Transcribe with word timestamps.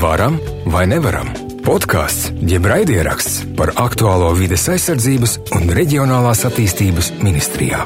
Varam 0.00 0.38
vai 0.64 0.86
nevaram? 0.88 1.28
Podkāsts 1.60 2.30
jeb 2.48 2.64
raidieraksts 2.64 3.42
par 3.58 3.74
aktuālo 3.82 4.30
vides 4.38 4.62
aizsardzības 4.72 5.34
un 5.58 5.68
reģionālās 5.76 6.40
attīstības 6.48 7.10
ministrijā. 7.20 7.82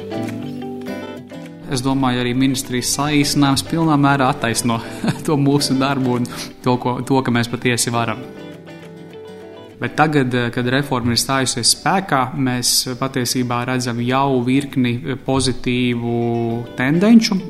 Es 1.75 1.83
domāju, 1.83 2.21
arī 2.23 2.37
ministrijas 2.39 2.93
saīsinājums 3.01 3.67
pilnā 3.67 3.97
mērā 3.99 4.29
attaisno 4.31 4.79
to 5.27 5.35
mūsu 5.35 5.75
darbu 5.81 6.15
un 6.21 6.31
to, 6.63 6.77
ko, 6.79 7.01
to, 7.03 7.19
ka 7.19 7.35
mēs 7.35 7.51
patiesi 7.51 7.91
varam. 7.91 8.23
Bet 9.83 9.99
tagad, 9.99 10.39
kad 10.55 10.71
reforma 10.71 11.17
ir 11.17 11.19
stājusies 11.19 11.75
spēkā, 11.81 12.29
mēs 12.39 12.77
patiesībā 13.01 13.65
redzam 13.73 13.99
jau 14.07 14.39
virkni 14.47 15.19
pozitīvu 15.27 16.15
tendenci. 16.79 17.43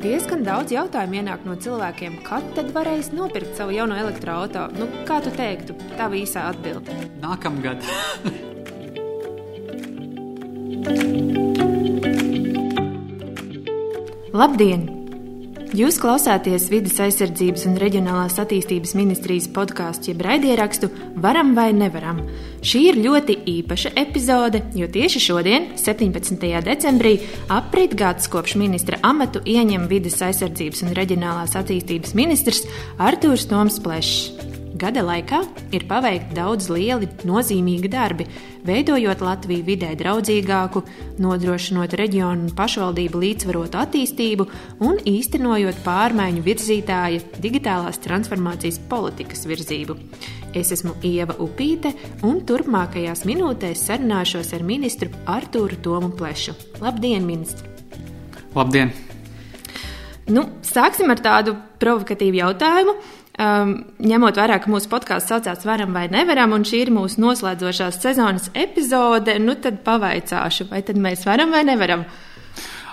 Diezgan 0.00 0.40
daudz 0.46 0.72
jautājumu 0.72 1.18
ienāk 1.20 1.42
no 1.44 1.52
cilvēkiem, 1.60 2.14
kad 2.24 2.46
tad 2.56 2.70
varēs 2.72 3.10
nopirkt 3.12 3.58
savu 3.58 3.74
jauno 3.76 3.98
elektroautorātu. 4.00 4.80
Nu, 4.80 4.86
kā 5.04 5.18
tu 5.20 5.28
teiktu, 5.34 5.76
tā 5.98 6.06
īsā 6.16 6.46
atbilde? 6.54 6.94
Nākamgad. 7.20 7.84
Labdien! 14.32 14.99
Jūs 15.70 16.00
klausāties 16.02 16.64
Vides 16.66 16.96
aizsardzības 16.98 17.62
un 17.70 17.76
reģionālās 17.78 18.40
attīstības 18.42 18.96
ministrijas 18.98 19.46
podkāstu, 19.54 20.10
jeb 20.10 20.24
raidierakstu 20.26 20.88
Varam 21.22 21.52
vai 21.54 21.68
nevaram. 21.70 22.18
Šī 22.66 22.82
ir 22.88 22.98
ļoti 23.04 23.38
īpaša 23.54 23.94
epizode, 24.02 24.64
jo 24.74 24.90
tieši 24.90 25.22
šodien, 25.22 25.70
17. 25.78 26.50
decembrī, 26.66 27.14
aprit 27.54 27.94
gads 27.94 28.26
kopš 28.32 28.58
ministra 28.58 28.98
amatu 29.06 29.46
ieņem 29.46 29.86
Vides 29.86 30.18
aizsardzības 30.26 30.88
un 30.88 30.94
reģionālās 30.98 31.54
attīstības 31.62 32.18
ministrs 32.18 32.66
Artūrs 32.98 33.46
Toms 33.46 33.78
Plešs. 33.86 34.49
Gada 34.80 35.02
laikā 35.04 35.42
ir 35.76 35.82
paveikti 35.84 36.32
daudz 36.38 36.70
lieli, 36.72 37.04
nozīmīgi 37.28 37.88
darbi, 37.92 38.24
veidojot 38.64 39.20
Latviju 39.20 39.66
vidē 39.66 39.90
draudzīgāku, 40.00 40.80
nodrošinot 41.20 41.92
reģionu 42.00 42.46
un 42.46 42.54
pašvaldību 42.56 43.20
līdzsvarotu 43.20 43.76
attīstību 43.76 44.46
un 44.88 45.02
īstenojot 45.04 45.82
pārmaiņu 45.84 46.46
virzītāja 46.46 47.20
digitālās 47.44 48.00
transformācijas 48.06 48.80
politikas 48.88 49.44
virzību. 49.50 49.98
Es 50.56 50.72
esmu 50.72 50.96
Ieva 51.04 51.36
Upīte, 51.44 51.92
un 52.24 52.40
turpmākajās 52.48 53.26
minūtēs 53.28 53.84
sarunāšos 53.84 54.56
ar 54.56 54.64
ministru 54.64 55.12
Artūru 55.28 55.76
Tomu 55.84 56.08
Plešu. 56.16 56.56
Labdien, 56.80 57.28
ministrs! 57.28 57.68
Labdien! 58.56 58.96
Nu, 60.30 60.44
sāksim 60.62 61.10
ar 61.10 61.20
tādu 61.20 61.56
provokatīvu 61.82 62.38
jautājumu. 62.38 62.94
Um, 63.38 63.76
ņemot 64.02 64.36
vērā, 64.36 64.56
ka 64.60 64.68
mūsu 64.68 64.90
podkāsts 64.90 65.30
saucās 65.30 65.62
Varam 65.64 65.94
vai 65.94 66.08
Nevaram, 66.10 66.50
un 66.56 66.64
šī 66.66 66.82
ir 66.82 66.90
mūsu 66.92 67.22
noslēdzošās 67.22 68.00
sezonas 68.02 68.50
epizode, 68.58 69.36
nu 69.38 69.54
tad 69.54 69.78
pavaicāšu, 69.86 70.66
vai 70.72 70.82
tad 70.84 70.98
mēs 71.00 71.22
varam 71.28 71.54
vai 71.54 71.62
nevaram? 71.68 72.02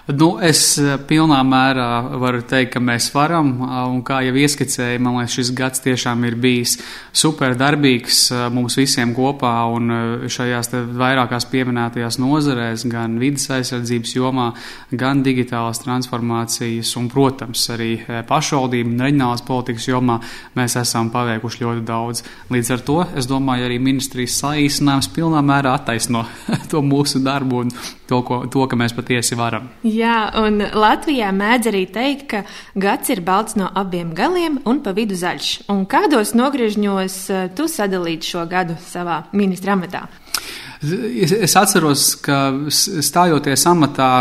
Nu, 0.07 0.37
es 0.39 0.61
eh, 0.79 0.93
pilnā 1.03 1.41
mērā 1.43 2.15
varu 2.15 2.39
teikt, 2.47 2.77
ka 2.77 2.79
mēs 2.79 3.09
varam, 3.11 3.49
un 3.91 3.97
kā 4.07 4.21
jau 4.23 4.37
ieskicēju, 4.39 5.01
man 5.03 5.17
liekas, 5.17 5.33
šis 5.35 5.49
gads 5.57 5.83
tiešām 5.83 6.23
ir 6.29 6.37
bijis 6.39 6.77
super 7.11 7.57
darbīgs 7.59 8.21
eh, 8.31 8.45
mums 8.55 8.77
visiem 8.79 9.11
kopā, 9.17 9.51
un 9.75 9.91
šajās 10.31 10.71
vairākās 10.95 11.49
pieminētajās 11.51 12.19
nozarēs, 12.23 12.87
gan 12.87 13.19
vidas 13.19 13.49
aizsardzības 13.57 14.15
jomā, 14.15 14.47
gan 14.95 15.25
digitālās 15.27 15.83
transformācijas, 15.83 16.93
un, 17.01 17.11
protams, 17.11 17.67
arī 17.75 17.91
pašvaldību 18.31 18.95
un 18.95 19.05
reģionālās 19.09 19.43
politikas 19.43 19.91
jomā 19.91 20.21
mēs 20.55 20.79
esam 20.79 21.11
paveikuši 21.11 21.65
ļoti 21.65 21.87
daudz. 21.91 22.23
Līdz 22.55 22.75
ar 22.77 22.87
to, 22.87 22.99
es 23.19 23.27
domāju, 23.27 23.67
arī 23.67 23.83
ministrijas 23.83 24.39
saīsinājums 24.39 25.11
pilnā 25.19 25.43
mērā 25.43 25.75
attaisno 25.75 26.23
to 26.71 26.85
mūsu 26.95 27.19
darbu 27.27 27.65
un 27.67 27.79
to, 28.07 28.21
ko, 28.25 28.39
to, 28.51 28.65
ka 28.69 28.79
mēs 28.79 28.95
patiesi 28.97 29.37
varam. 29.39 29.69
Jā, 29.87 30.29
un 30.41 30.61
Latvijā 30.61 31.31
mēdz 31.35 31.71
arī 31.71 31.83
teikt, 31.93 32.25
ka 32.31 32.43
gads 32.79 33.11
ir 33.13 33.23
balts 33.25 33.57
no 33.59 33.69
abiem 33.75 34.13
galiem 34.17 34.61
un 34.67 34.81
pa 34.83 34.95
vidu 34.97 35.17
zaļš. 35.17 35.67
Un 35.73 35.85
kādos 35.89 36.33
nogriežņos 36.37 37.19
eh, 37.29 37.45
tu 37.57 37.67
sadalīji 37.71 38.31
šo 38.31 38.47
gadu 38.49 38.77
savā 38.87 39.23
ministra 39.37 39.77
amatā? 39.77 40.07
Es, 40.81 41.31
es 41.33 41.55
atceros, 41.57 42.11
ka 42.21 42.51
stājoties 42.69 43.65
amatā 43.69 44.11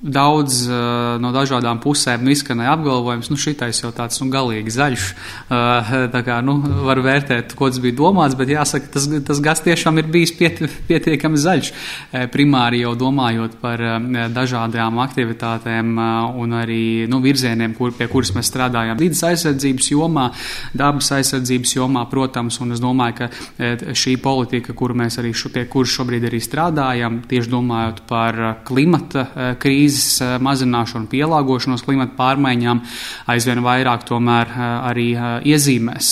daudz 0.00 0.66
uh, 0.68 1.16
no 1.22 1.30
dažādām 1.32 1.78
pusēm 1.80 2.24
nu, 2.24 2.32
izskanēja 2.34 2.74
apgalvojums, 2.76 3.30
nu, 3.32 3.38
šitais 3.40 3.80
jau 3.80 3.90
tāds 3.96 4.20
nu, 4.20 4.28
galīgi 4.32 4.74
zaļš. 4.74 5.06
Uh, 5.48 5.92
tā 6.12 6.20
kā 6.26 6.36
nu, 6.44 6.58
var 6.84 7.00
vērtēt, 7.04 7.54
ko 7.56 7.70
tas 7.72 7.80
bija 7.82 7.96
domāts, 7.96 8.36
bet 8.36 8.52
jāsaka, 8.52 8.90
tas, 8.92 9.08
tas 9.26 9.40
gads 9.42 9.64
tiešām 9.64 10.00
ir 10.02 10.10
bijis 10.12 10.34
piet, 10.36 10.60
pietiekami 10.88 11.40
zaļš. 11.40 11.70
Uh, 11.72 12.26
primāri 12.32 12.82
jau 12.82 12.92
domājot 12.98 13.56
par 13.62 13.80
uh, 13.80 13.96
dažādām 14.36 15.00
aktivitātēm 15.00 15.94
uh, 15.96 16.36
un 16.42 16.52
arī 16.60 17.08
nu, 17.08 17.22
virzieniem, 17.24 17.74
kur, 17.78 17.94
pie 17.96 18.10
kuras 18.12 18.34
mēs 18.36 18.52
strādājam. 18.52 19.00
Vides 19.00 19.24
aizsardzības 19.26 19.90
jomā, 19.94 20.28
dabas 20.76 21.08
aizsardzības 21.16 21.76
jomā, 21.78 22.04
protams, 22.12 22.60
un 22.60 22.76
es 22.76 22.84
domāju, 22.84 23.22
ka 23.22 23.30
uh, 23.32 23.88
šī 23.96 24.18
politika, 24.20 24.76
kuru 24.76 25.00
mēs 25.00 25.16
arī 25.24 25.32
šo, 25.32 25.54
pie 25.56 25.64
kuras 25.72 25.96
šobrīd 25.96 26.28
arī 26.28 26.42
strādājam, 26.44 27.22
tieši 27.26 27.54
domājot 27.56 28.04
par 28.12 28.42
klimata 28.66 29.26
krīzi, 29.56 29.85
krīzes 29.86 30.20
eh, 30.22 30.36
mazināšanu, 30.42 31.06
pielāgošanos 31.10 31.84
klimata 31.86 32.16
pārmaiņām, 32.18 32.82
aizvien 33.30 33.62
vairāk 33.62 34.06
tomēr 34.08 34.50
eh, 34.50 34.64
arī 34.90 35.06
eh, 35.14 35.28
iezīmēs 35.52 36.10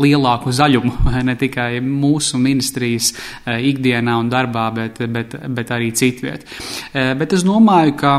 lielāku 0.00 0.52
zaļumu 0.52 0.92
ne 1.28 1.36
tikai 1.38 1.80
mūsu 1.84 2.40
ministrijas 2.40 3.12
ikdienā 3.46 4.18
un 4.18 4.30
darbā, 4.30 4.70
bet, 4.74 5.00
bet, 5.08 5.36
bet 5.48 5.70
arī 5.74 5.90
citviet. 5.94 6.46
Bet 6.92 7.32
es 7.34 7.42
domāju, 7.46 7.94
ka 8.00 8.12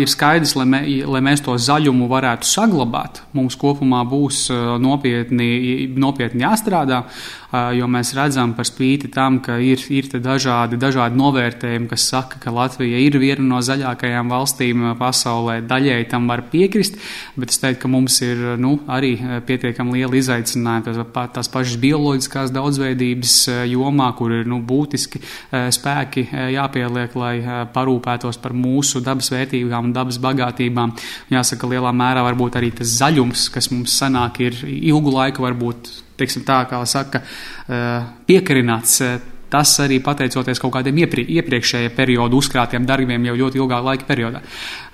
ir 0.00 0.10
skaidrs, 0.10 0.54
lai, 0.56 0.66
mē, 0.68 0.80
lai 1.10 1.20
mēs 1.24 1.42
to 1.44 1.54
zaļumu 1.60 2.08
varētu 2.10 2.48
saglabāt, 2.48 3.22
mums 3.36 3.56
kopumā 3.60 4.02
būs 4.08 4.46
nopietni, 4.82 5.90
nopietni 6.00 6.44
jāstrādā, 6.46 7.02
jo 7.50 7.88
mēs 7.90 8.12
redzam 8.14 8.54
par 8.54 8.68
spīti 8.68 9.10
tam, 9.12 9.40
ka 9.44 9.58
ir, 9.62 9.82
ir 9.90 10.08
dažādi, 10.22 10.78
dažādi 10.80 11.18
novērtējumi, 11.18 11.88
kas 11.90 12.06
saka, 12.12 12.38
ka 12.42 12.52
Latvija 12.54 13.00
ir 13.02 13.18
viena 13.18 13.42
no 13.42 13.60
zaļākajām 13.64 14.30
valstīm 14.30 14.84
pasaulē. 15.00 15.60
Daļēji 15.70 16.08
tam 16.12 16.28
var 16.30 16.44
piekrist, 16.52 16.98
bet 17.36 17.54
es 17.54 17.62
teiktu, 17.62 17.82
ka 17.84 17.90
mums 17.90 18.20
ir 18.26 18.42
nu, 18.60 18.76
arī 18.90 19.16
pietiekami 19.46 19.98
liela 19.98 20.18
izaicinājuma 20.20 21.26
tās, 21.34 21.50
pašas 21.50 21.78
bioloģiskās 21.82 22.52
daudzveidības 22.54 23.36
jomā, 23.70 24.10
kur 24.18 24.34
ir 24.40 24.50
nu, 24.50 24.60
būtiski 24.66 25.22
spēki 25.50 26.26
jāpieliek, 26.54 27.16
lai 27.18 27.34
parūpētos 27.74 28.38
par 28.42 28.54
mūsu 28.56 29.02
dabas 29.04 29.32
vērtībām 29.34 29.90
un 29.90 29.96
dabas 29.96 30.20
bagātībām. 30.22 30.94
Jāsaka, 31.34 31.70
lielā 31.70 31.90
mērā 31.96 32.22
varbūt 32.26 32.60
arī 32.60 32.70
tas 32.78 32.94
zaļums, 33.00 33.48
kas 33.54 33.70
mums 33.74 33.96
sanāk, 33.98 34.40
ir 34.44 34.62
ilgu 34.66 35.12
laiku 35.14 35.44
varbūt, 35.46 35.90
teiksim 36.20 36.46
tā, 36.46 36.62
kā 36.70 36.80
saka, 36.86 37.22
eh, 37.68 38.08
piekarināts. 38.28 39.00
Eh, 39.04 39.20
tas 39.50 39.72
arī 39.82 39.98
pateicoties 39.98 40.60
kaut 40.62 40.76
kādiem 40.76 41.00
ieprie, 41.02 41.24
iepriekšējā 41.26 41.90
perioda 41.90 42.36
uzkrātiem 42.38 42.84
darbiem 42.86 43.24
jau 43.26 43.34
ļoti 43.34 43.58
ilgā 43.58 43.80
laika 43.82 44.06
periodā. 44.06 44.42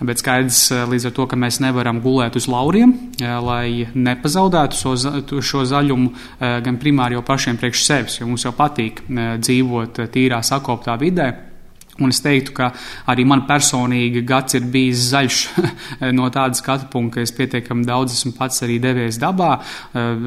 Bet 0.00 0.22
skaidrs 0.22 0.72
eh, 0.72 0.84
līdz 0.88 1.10
ar 1.10 1.12
to, 1.12 1.26
ka 1.26 1.36
mēs 1.36 1.60
nevaram 1.60 2.00
gulēt 2.00 2.36
uz 2.36 2.48
lauriem, 2.48 2.94
lai 3.20 3.86
nepazaudētu 3.92 4.81
šo, 4.81 4.94
šo 5.42 5.65
zaļumu 5.69 6.12
gan 6.41 6.78
primāri 6.78 7.19
jau 7.19 7.22
pašiem 7.22 7.60
priekš 7.60 7.84
sevis, 7.84 8.19
jo 8.20 8.31
mums 8.31 8.44
jau 8.48 8.54
patīk 8.56 9.04
dzīvot 9.44 10.09
tīrā 10.15 10.41
sakoptā 10.41 10.97
vidē. 10.98 11.55
Un 11.96 12.12
es 12.12 12.20
teiktu, 12.20 12.52
ka 12.56 12.70
arī 13.08 13.24
man 13.28 13.46
personīgi 13.48 14.20
gads 14.28 14.58
ir 14.58 14.66
bijis 14.72 15.06
zaļš 15.14 15.38
no 16.18 16.28
tāda 16.32 16.58
skatu 16.58 16.90
punkta, 16.92 17.16
ka 17.16 17.24
es 17.24 17.32
pietiekami 17.32 17.86
daudz 17.88 18.12
esmu 18.18 18.34
pats 18.36 18.60
arī 18.66 18.76
devies 18.82 19.16
dabā, 19.20 19.54
eh, 19.97 20.26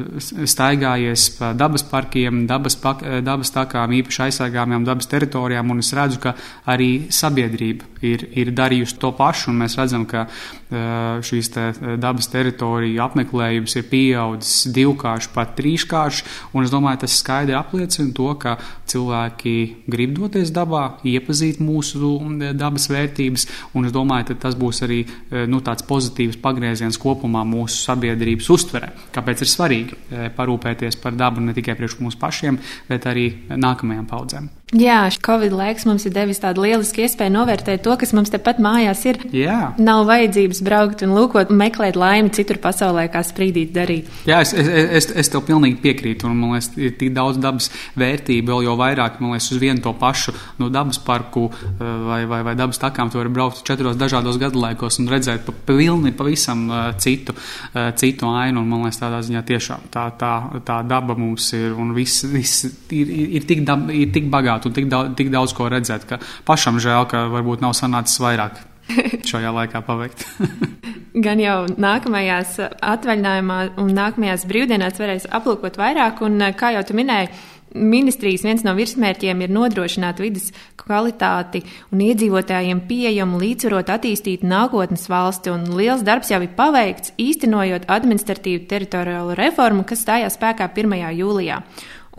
staigājies 0.50 1.28
pa 1.36 1.52
dabas 1.54 1.84
parkiem, 1.86 2.42
dabas, 2.50 2.74
pak, 2.80 3.04
eh, 3.06 3.20
dabas 3.22 3.54
takām, 3.54 3.94
īpaši 4.00 4.24
aizsargāmajām 4.26 4.88
dabas 4.88 5.10
teritorijām, 5.10 5.70
un 5.70 5.84
es 5.84 5.92
redzu, 5.94 6.18
ka 6.24 6.34
arī 6.66 6.90
sabiedrība 7.14 7.86
ir, 8.02 8.26
ir 8.34 8.50
darījusi 8.56 8.98
to 8.98 9.12
pašu, 9.14 9.52
un 9.52 9.62
mēs 9.62 9.78
redzam, 9.78 10.08
ka 10.10 10.26
eh, 10.26 11.22
šīs 11.22 11.52
te 11.54 11.68
dabas 12.02 12.30
teritoriju 12.34 13.04
apmeklējums 13.06 13.76
ir 13.78 13.86
pieaudzis 13.90 14.66
divkārši, 14.74 15.30
pat 15.34 15.54
trīskārši, 15.58 16.26
un 16.54 16.66
es 16.66 16.74
domāju, 16.74 17.04
tas 17.04 17.18
skaidri 17.22 17.54
apliecina 17.58 18.10
to, 18.16 18.32
ka 18.42 18.56
cilvēki 18.90 19.54
grib 19.90 20.14
doties 20.18 20.52
dabā, 20.54 20.84
iepazīt 21.06 21.60
mūsu 21.62 22.12
dabas 22.58 22.88
vērtības, 22.90 23.46
un 23.78 23.88
es 23.88 23.94
domāju, 23.94 24.38
tas 24.40 24.56
būs 24.58 24.84
arī 24.86 25.00
e, 25.04 25.44
nu, 25.50 25.62
tāds 25.64 25.86
pozitīvs 25.88 26.40
pagrieziens 26.42 27.00
kopumā 27.00 27.44
mūsu 27.48 27.82
sabiedrības 27.86 28.50
uztverē. 28.56 28.92
Kāpēc 29.14 29.44
ir 29.44 29.52
svarīgi 29.54 29.96
e, 29.96 30.30
parūpēties 30.36 31.00
par 31.02 31.18
dabu 31.18 31.44
ne 31.44 31.56
tikai 31.56 31.78
priekš 31.78 32.00
mums 32.04 32.18
pašiem, 32.20 32.60
bet 32.90 33.10
arī 33.10 33.30
nākamajām 33.50 34.08
paudzēm. 34.10 34.50
Jā, 34.70 35.00
Covid 35.26 35.50
laiks 35.50 35.82
mums 35.88 36.04
ir 36.06 36.12
devis 36.14 36.38
tādu 36.38 36.62
lielisku 36.62 37.02
iespēju 37.02 37.32
novērtēt 37.34 37.82
to, 37.82 37.94
kas 37.98 38.12
mums 38.14 38.30
tepat 38.30 38.60
mājās 38.62 39.00
ir. 39.10 39.18
Jā. 39.34 39.72
Nav 39.82 40.04
vajadzības 40.06 40.60
braukt 40.62 41.02
un 41.02 41.14
lūkot, 41.16 41.50
meklēt 41.50 41.96
laimi 41.98 42.30
citur 42.36 42.60
pasaulē, 42.62 43.08
kā 43.10 43.24
sprīdīt 43.26 43.72
darīt. 43.74 44.10
Jā, 44.30 44.38
es, 44.44 44.52
es, 44.54 44.68
es, 44.70 45.08
es 45.24 45.32
tev 45.32 45.42
pilnīgi 45.48 45.80
piekrītu, 45.82 46.28
un 46.30 46.38
man 46.38 46.54
liekas, 46.54 46.70
ir 46.78 46.94
tik 47.00 47.10
daudz 47.16 47.40
dabas 47.42 47.66
vērtību, 47.98 48.46
vēl 48.52 48.68
jau 48.68 48.76
vairāk, 48.78 49.18
man 49.18 49.34
liekas, 49.34 49.50
uz 49.56 49.62
vienu 49.62 49.82
to 49.82 49.94
pašu 49.98 50.36
no 50.62 50.70
dabas 50.70 51.02
parku 51.02 51.48
eh, 51.50 51.82
vai, 52.06 52.20
vai, 52.30 52.40
vai 52.46 52.54
dabas 52.58 52.78
takām 52.78 53.10
tu 53.10 53.18
vari 53.18 53.34
braukt 53.34 53.64
četros 53.66 53.98
dažādos 53.98 54.38
gadalaikos 54.38 55.00
un 55.02 55.10
redzēt 55.10 55.42
pa 55.48 55.56
pilni 55.66 56.14
pavisam 56.14 56.62
eh, 56.70 56.86
citu, 57.02 57.34
eh, 57.74 57.90
citu 57.98 58.30
ainu, 58.30 58.62
un 58.62 58.70
man 58.70 58.86
liekas, 58.86 59.02
tādā 59.02 59.18
ziņā 59.26 59.42
tiešām 59.50 59.90
tā, 59.90 60.06
tā, 60.20 60.32
tā 60.62 60.78
daba 60.86 61.18
mums 61.18 61.50
ir, 61.58 61.74
un 61.74 61.90
viss, 61.98 62.22
viss 62.30 62.70
ir, 62.70 63.10
ir, 63.10 63.36
ir 63.40 63.50
tik, 63.50 63.66
dab, 63.66 63.90
ir 63.90 64.14
tik 64.14 64.30
bagāta 64.30 64.59
runāt 64.60 64.66
un 64.66 64.72
tik 64.72 64.88
daudz, 64.88 65.16
tik 65.16 65.30
daudz 65.30 65.54
ko 65.54 65.68
redzēt, 65.68 66.06
ka 66.06 66.18
pašam 66.44 66.78
žēl, 66.80 67.08
ka 67.08 67.28
varbūt 67.30 67.60
nav 67.60 67.74
sanācis 67.74 68.20
vairāk 68.20 68.60
šajā 69.30 69.52
laikā 69.52 69.82
paveikt. 69.82 70.26
Gan 71.24 71.40
jau 71.40 71.66
nākamajās 71.66 72.60
atvaļinājumā 72.80 73.76
un 73.78 73.94
nākamajās 73.94 74.46
brīvdienās 74.46 74.98
varēs 75.00 75.26
aplūkot 75.30 75.76
vairāk, 75.76 76.22
un 76.22 76.38
kā 76.54 76.74
jau 76.76 76.84
tu 76.86 76.94
minēji, 76.94 77.30
Ministrijas 77.70 78.42
viens 78.42 78.64
no 78.66 78.72
virsmērķiem 78.74 79.44
ir 79.44 79.52
nodrošināt 79.54 80.18
vidas 80.18 80.48
kvalitāti 80.74 81.60
un 81.94 82.00
iedzīvotājiem 82.02 82.80
pieejamu, 82.88 83.38
līdzsvarot 83.38 83.92
attīstīt 83.94 84.42
nākotnes 84.42 85.06
valsti, 85.06 85.52
un 85.54 85.68
liels 85.78 86.02
darbs 86.02 86.32
jau 86.32 86.40
ir 86.42 86.50
paveikts, 86.58 87.14
īstenojot 87.14 87.86
administratīvu 87.86 88.66
teritoriālo 88.66 89.38
reformu, 89.38 89.86
kas 89.86 90.02
stājās 90.02 90.34
spēkā 90.34 90.66
1. 90.74 90.98
jūlijā. 91.14 91.60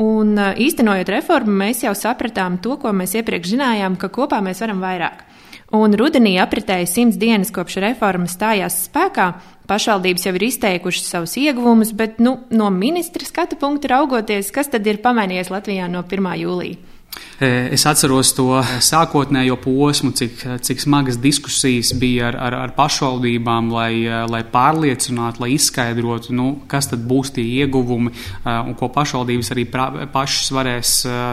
Un 0.02 0.34
īstenojot 0.40 1.10
reformu, 1.14 1.54
mēs 1.62 1.84
jau 1.86 1.94
sapratām 1.98 2.58
to, 2.64 2.78
ko 2.82 2.94
mēs 2.96 3.14
iepriekš 3.20 3.54
zinājām, 3.54 4.00
ka 4.02 4.10
kopā 4.14 4.40
mēs 4.42 4.64
varam 4.64 4.82
vairāk. 4.82 5.26
Un 5.78 5.94
rudenī 5.96 6.34
apritēja 6.42 6.88
simts 6.90 7.20
dienas 7.20 7.52
kopš 7.56 7.78
reforma 7.84 8.28
stājās 8.28 8.82
spēkā. 8.90 9.28
Pašvaldības 9.72 10.26
jau 10.28 10.34
ir 10.36 10.48
izteikušas 10.50 11.12
savus 11.14 11.38
ieguvumus, 11.40 11.94
bet 11.96 12.20
nu, 12.20 12.42
no 12.52 12.68
ministra 12.76 13.24
skatu 13.28 13.56
punkta 13.62 13.94
raugoties, 13.94 14.52
kas 14.52 14.74
tad 14.74 14.88
ir 14.90 15.00
pamainījies 15.06 15.54
Latvijā 15.54 15.88
no 15.92 16.04
1. 16.04 16.34
jūlija? 16.42 16.91
Es 17.42 17.88
atceros 17.90 18.36
to 18.38 18.60
sākotnējo 18.86 19.56
posmu, 19.64 20.12
cik, 20.14 20.44
cik 20.62 20.84
smagas 20.84 21.18
diskusijas 21.18 21.90
bija 21.98 22.28
ar, 22.30 22.36
ar, 22.38 22.56
ar 22.68 22.74
pašvaldībām, 22.76 23.72
lai, 23.74 24.06
lai 24.30 24.44
pārliecinātu, 24.46 25.42
lai 25.42 25.50
izskaidrotu, 25.56 26.36
nu, 26.38 26.46
kas 26.70 26.92
tad 26.92 27.02
būs 27.10 27.34
tie 27.34 27.42
ieguvumi 27.64 28.14
un 28.46 28.76
ko 28.78 28.92
pašvaldības 28.94 29.50
arī 29.56 29.66
pra, 29.74 29.88
pašas 30.14 30.52
varēs 30.54 30.92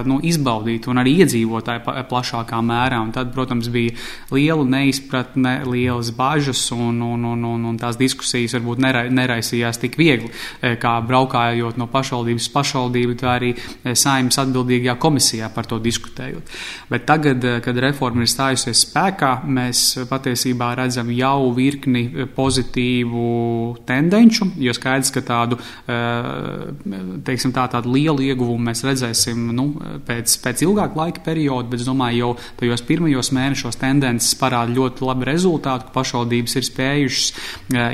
nu, 0.08 0.16
izbaudīt, 0.24 0.88
un 0.88 1.02
arī 1.02 1.12
iedzīvotāji 1.26 1.84
plašākā 2.08 2.62
mērā. 2.64 3.02
Un 3.04 3.12
tad, 3.12 3.34
protams, 3.36 3.68
bija 3.68 3.92
liela 4.32 4.64
neizpratne, 4.64 5.58
lielas 5.68 6.08
bažas, 6.16 6.64
un, 6.72 7.02
un, 7.04 7.28
un, 7.34 7.44
un, 7.52 7.68
un 7.68 7.78
tās 7.80 8.00
diskusijas 8.00 8.56
varbūt 8.56 8.80
nera, 8.86 9.04
neraisījās 9.12 9.84
tik 9.84 10.00
viegli, 10.00 10.32
kā 10.80 10.96
braukājot 11.04 11.76
no 11.76 11.90
pašvaldības 11.92 12.48
pašvaldību, 12.56 13.20
tā 13.20 13.36
arī 13.36 13.54
saimnes 13.92 14.40
atbildīgajā 14.40 14.96
komisijā 15.04 15.52
par 15.52 15.67
to 15.68 15.78
diskutēt 15.78 15.98
diskutējot. 15.98 16.42
Bet 16.90 17.06
tagad, 17.06 17.44
eh, 17.44 17.60
kad 17.60 17.76
reforma 17.76 18.22
ir 18.22 18.30
stājusies 18.30 18.86
spēkā, 18.86 19.44
mēs 19.46 20.06
patiesībā 20.08 20.74
redzam 20.76 21.10
jau 21.10 21.52
virkni 21.54 22.04
eh, 22.06 22.26
pozitīvu 22.26 23.84
tendenču, 23.86 24.50
jo 24.56 24.72
skaidrs, 24.72 25.12
ka 25.12 25.20
tādu, 25.20 25.58
eh, 25.86 27.22
teiksim, 27.24 27.52
tā, 27.52 27.68
tādu 27.70 27.92
lielu 27.92 28.18
ieguvumu 28.30 28.70
mēs 28.70 28.84
redzēsim 28.84 29.52
nu, 29.52 29.68
pēc, 30.06 30.38
pēc 30.42 30.64
ilgāka 30.66 30.96
laika 30.96 31.20
perioda, 31.24 31.68
bet 31.68 31.80
es 31.80 31.86
domāju, 31.88 32.18
jau 32.18 32.36
tajos 32.60 32.82
pirmajos 32.82 33.32
mēnešos 33.32 33.78
tendences 33.78 34.34
parāda 34.38 34.74
ļoti 34.74 35.04
labu 35.06 35.28
rezultātu, 35.28 35.88
ka 35.88 35.96
pašvaldības 35.98 36.56
ir 36.56 36.66
spējušas 36.66 37.26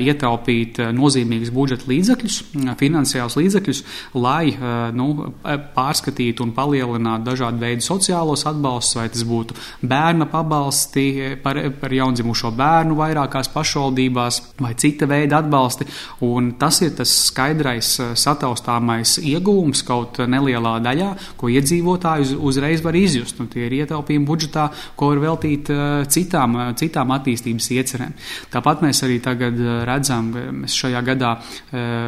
ietaupīt 0.05 0.79
nozīmīgus 0.95 1.53
budžeta 1.55 1.89
līdzekļus, 1.91 2.39
finansiālus 2.79 3.37
līdzekļus, 3.39 3.83
lai 4.15 4.55
nu, 4.95 5.33
pārskatītu 5.75 6.45
un 6.45 6.55
palielinātu 6.57 7.29
dažādu 7.31 7.64
veidu 7.65 7.85
sociālos 7.85 8.45
atbalstus, 8.49 8.99
vai 9.01 9.09
tas 9.13 9.25
būtu 9.27 9.57
bērna 9.83 10.29
pabalsti 10.31 11.07
par, 11.43 11.59
par 11.81 11.93
jaundzimušo 11.95 12.53
bērnu 12.55 12.97
vairākās 12.99 13.51
pašvaldībās, 13.55 14.41
vai 14.61 14.75
cita 14.79 15.09
veida 15.11 15.41
atbalsti. 15.43 15.87
Un 16.27 16.53
tas 16.61 16.81
ir 16.85 16.95
tas 16.99 17.11
skaidrais, 17.29 17.91
eh, 18.01 18.13
sataustāmais 18.19 19.17
iegūms 19.23 19.85
kaut 19.87 20.21
nelielā 20.31 20.77
daļā, 20.85 21.11
ko 21.41 21.51
iedzīvotāji 21.53 22.29
uz, 22.29 22.35
uzreiz 22.51 22.83
var 22.85 22.97
izjust. 22.99 23.41
Un 23.41 23.51
tie 23.53 23.67
ir 23.67 23.79
ietaupījumi 23.83 24.29
budžetā, 24.29 24.69
ko 24.97 25.11
var 25.13 25.23
veltīt 25.29 25.71
eh, 25.71 26.05
citām, 26.11 26.57
eh, 26.61 26.73
citām 26.81 27.15
attīstības 27.17 27.71
iecerēm. 27.79 28.15
Tāpat 28.55 28.85
mēs 28.85 29.03
arī 29.07 29.21
tagad 29.23 29.59
redzam, 29.87 30.33
mēs 30.35 30.75
šajā 30.79 31.01
gadā 31.05 31.31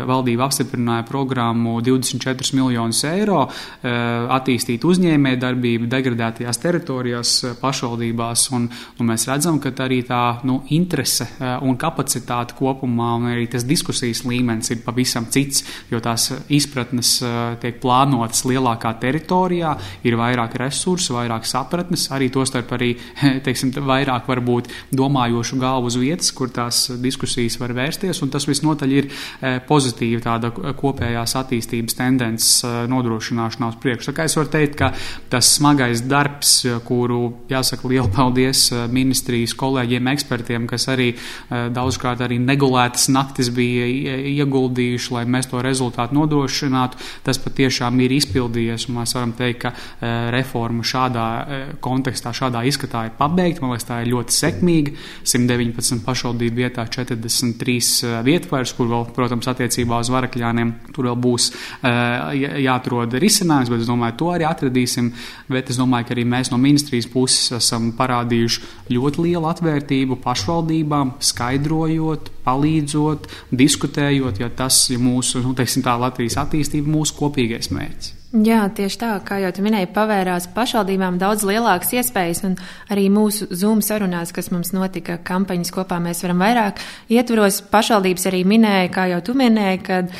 valdība 0.06 0.46
apstiprināja 0.46 1.04
programmu 1.06 1.80
24 1.84 2.54
miljonus 2.56 3.02
eiro 3.08 3.46
attīstīt 3.82 4.84
uzņēmējdarbību 4.86 5.45
darbība 5.46 5.88
degradētajās 5.90 6.60
teritorijās, 6.62 7.32
eh, 7.44 7.54
pašvaldībās. 7.60 8.46
Un, 8.56 8.68
un 9.00 9.10
mēs 9.10 9.26
redzam, 9.30 9.60
ka 9.62 9.72
arī 9.84 10.02
tā 10.06 10.22
nu, 10.48 10.60
interese 10.74 11.26
eh, 11.26 11.56
un 11.62 11.76
kapacitāte 11.80 12.56
kopumā, 12.58 13.12
un 13.20 13.28
arī 13.32 13.46
tas 13.52 13.66
diskusijas 13.66 14.24
līmenis 14.26 14.72
ir 14.74 14.82
pavisam 14.84 15.28
cits, 15.32 15.64
jo 15.90 16.00
tās 16.04 16.30
izpratnes 16.52 17.16
eh, 17.22 17.56
tiek 17.62 17.80
plānotas 17.82 18.44
lielākā 18.48 18.96
teritorijā, 19.02 19.76
ir 20.06 20.18
vairāk 20.18 20.56
resursu, 20.60 21.16
vairāk 21.16 21.46
sapratnes, 21.48 22.08
arī 22.14 22.30
tostarp 22.34 22.76
arī 22.76 22.92
teiksim, 23.46 23.74
vairāk 23.86 24.28
varbūt 24.30 24.70
domājošu 24.96 25.60
galvu 25.60 25.90
uz 25.90 25.98
vietas, 26.00 26.32
kur 26.36 26.50
tās 26.50 26.86
diskusijas 27.02 27.58
var 27.60 27.74
vērsties, 27.76 28.22
tas 28.32 28.46
visnotaļ 28.48 28.92
ir 28.92 29.06
pozitīva 29.68 30.20
tāda 30.24 30.50
kopējās 30.50 31.36
attīstības 31.38 31.96
tendences 31.96 32.64
nodrošināšanā 32.90 33.68
uz 33.70 33.78
priekšu. 33.82 34.10
Tā 34.10 34.16
kā 34.16 34.26
es 34.28 34.36
varu 34.38 34.50
teikt, 34.52 34.76
ka 34.80 34.90
tas 35.36 35.50
smagais 35.52 36.00
darbs, 36.08 36.62
kuru 36.88 37.20
jāsaka 37.50 37.88
lielu 37.90 38.08
paldies 38.12 38.70
eh, 38.72 38.86
ministrijas 38.88 39.52
kolēģiem, 39.58 40.08
ekspertiem, 40.14 40.64
kas 40.70 40.86
arī 40.88 41.10
eh, 41.12 41.66
daudzkārt 41.76 42.22
arī 42.24 42.38
negulētas 42.40 43.10
naktis 43.12 43.50
bija 43.52 43.84
ieguldījuši, 44.30 45.12
lai 45.12 45.24
mēs 45.28 45.50
to 45.50 45.60
rezultātu 45.64 46.16
nodrošinātu. 46.16 47.00
Tas 47.26 47.40
patiešām 47.42 48.00
ir 48.06 48.14
izpildījies, 48.16 48.88
mēs 48.96 49.12
varam 49.18 49.34
teikt, 49.36 49.60
ka 49.66 49.74
eh, 49.74 50.30
reforma 50.32 50.86
šādā 50.86 51.26
kontekstā, 51.84 52.32
šādā 52.36 52.64
izskatā 52.70 53.04
ir 53.10 53.14
pabeigta. 53.18 53.64
Man 53.64 53.74
liekas, 53.74 53.88
tā 53.90 54.00
ir 54.04 54.12
ļoti 54.14 54.36
sekmīga. 54.38 54.96
119 55.26 56.00
pašvaldību 56.06 56.62
vietā 56.62 56.86
43 56.88 58.22
vietvairs, 58.24 58.72
kur 58.78 58.88
vēl, 58.88 59.06
protams, 59.16 59.50
attiecībā 59.52 60.00
uz 60.00 60.12
varakļāniem 60.14 60.72
tur 60.96 61.10
vēl 61.10 61.20
būs 61.26 61.50
jāatrod 61.82 63.16
risinājums, 63.20 63.72
bet 63.72 63.84
es 63.84 63.90
domāju, 63.90 64.16
to 64.20 64.32
arī 64.32 64.46
atradīsim 64.48 65.12
bet 65.52 65.70
es 65.72 65.80
domāju, 65.80 66.08
ka 66.08 66.16
arī 66.16 66.26
mēs 66.28 66.52
no 66.52 66.60
ministrijas 66.60 67.08
puses 67.12 67.54
esam 67.58 67.92
parādījuši 67.98 68.92
ļoti 68.94 69.24
lielu 69.28 69.50
atvērtību 69.50 70.20
pašvaldībām, 70.24 71.16
skaidrojot, 71.30 72.30
palīdzot, 72.46 73.30
diskutējot, 73.50 74.42
jo 74.42 74.52
tas 74.56 74.84
ir 74.94 75.02
mūsu, 75.02 75.42
nu, 75.44 75.56
teiksim 75.58 75.86
tā, 75.86 75.96
Latvijas 76.00 76.38
attīstība, 76.44 76.92
mūsu 76.98 77.16
kopīgais 77.18 77.72
mērķis. 77.74 78.16
Jā, 78.44 78.64
tieši 78.74 78.98
tā, 79.00 79.10
kā 79.24 79.38
jau 79.40 79.52
minēji, 79.64 79.88
pavērās 79.94 80.48
pašvaldībām 80.52 81.16
daudz 81.20 81.44
lielākas 81.46 81.92
iespējas, 81.94 82.42
un 82.44 82.56
arī 82.92 83.06
mūsu 83.12 83.46
Zoom 83.54 83.80
sarunās, 83.84 84.32
kas 84.34 84.50
mums 84.52 84.74
notika 84.76 85.16
kampaņas 85.24 85.70
kopā, 85.72 86.00
mēs 86.02 86.24
varam 86.26 86.42
vairāk 86.42 86.82
ietvaros. 87.14 87.62
Pašvaldības 87.70 88.26
arī 88.28 88.42
minēja, 88.48 88.90
kā 88.92 89.06
jau 89.14 89.22
tu 89.24 89.36
minēji, 89.38 89.82
kad 89.86 90.10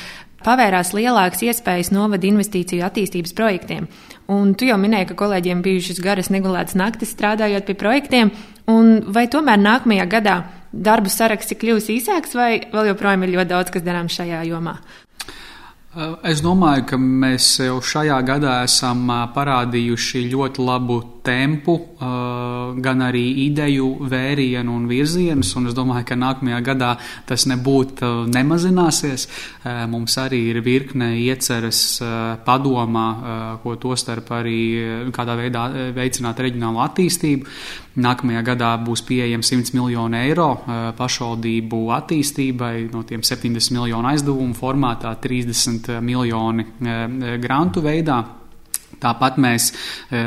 pavērās 0.47 0.93
lielākas 0.97 1.43
iespējas 1.49 1.93
novada 1.95 2.29
investīciju 2.29 2.85
attīstības 2.87 3.35
projektiem. 3.37 3.89
Un 4.33 4.55
tu 4.59 4.67
jau 4.69 4.79
minēji, 4.81 5.11
ka 5.11 5.19
kolēģiem 5.23 5.63
bijušas 5.67 6.03
garas 6.03 6.31
negulētas 6.35 6.79
naktis 6.79 7.15
strādājot 7.15 7.67
pie 7.67 7.77
projektiem, 7.79 8.33
un 8.71 9.01
vai 9.15 9.27
tomēr 9.31 9.61
nākamajā 9.63 10.07
gadā 10.11 10.37
darbu 10.73 11.11
saraksts 11.13 11.57
kļuvis 11.59 11.91
īsāks, 11.99 12.37
vai 12.39 12.51
vēl 12.73 12.93
joprojām 12.93 13.27
ir 13.27 13.37
ļoti 13.37 13.53
daudz, 13.53 13.75
kas 13.75 13.85
darāms 13.87 14.17
šajā 14.19 14.45
jomā? 14.51 14.79
Es 16.29 16.43
domāju, 16.45 16.83
ka 16.91 16.97
mēs 17.01 17.55
jau 17.65 17.79
šajā 17.81 18.19
gadā 18.29 18.59
esam 18.67 19.07
parādījuši 19.33 20.27
ļoti 20.29 20.65
labu 20.67 20.99
tempu, 21.27 21.75
gan 21.99 23.03
arī 23.03 23.25
ideju 23.47 23.89
vērienu 24.07 24.77
un 24.79 24.85
virzienus, 24.87 25.51
un 25.59 25.67
es 25.71 25.75
domāju, 25.75 26.07
ka 26.07 26.19
nākamajā 26.19 26.61
gadā 26.71 26.93
tas 27.27 27.47
nebūtu 27.51 28.29
nemazināsies. 28.31 29.27
Mums 29.91 30.17
arī 30.23 30.41
ir 30.53 30.61
virkne 30.63 31.11
ieceras 31.19 31.81
padomā, 32.47 33.09
ko 33.65 33.75
tostarp 33.83 34.31
arī 34.39 34.61
kādā 35.11 35.35
veidā 35.41 35.67
veicināt 35.97 36.45
reģionālo 36.47 36.85
attīstību. 36.87 37.59
Nākamajā 37.97 38.43
gadā 38.45 38.71
būs 38.85 39.01
pieejams 39.09 39.49
100 39.55 39.73
miljonu 39.73 40.19
eiro 40.21 40.51
pašvaldību 40.99 41.79
attīstībai, 41.97 42.75
no 42.93 43.03
tiem 43.09 43.25
70 43.25 43.73
miljonu 43.73 44.13
aizdevumu 44.13 44.55
formātā, 44.55 45.15
30 45.17 45.97
miljoni 46.05 46.69
grantu 47.41 47.83
veidā. 47.83 48.21
Tāpat 48.97 49.37
mēs 49.41 49.69
e, 49.69 50.21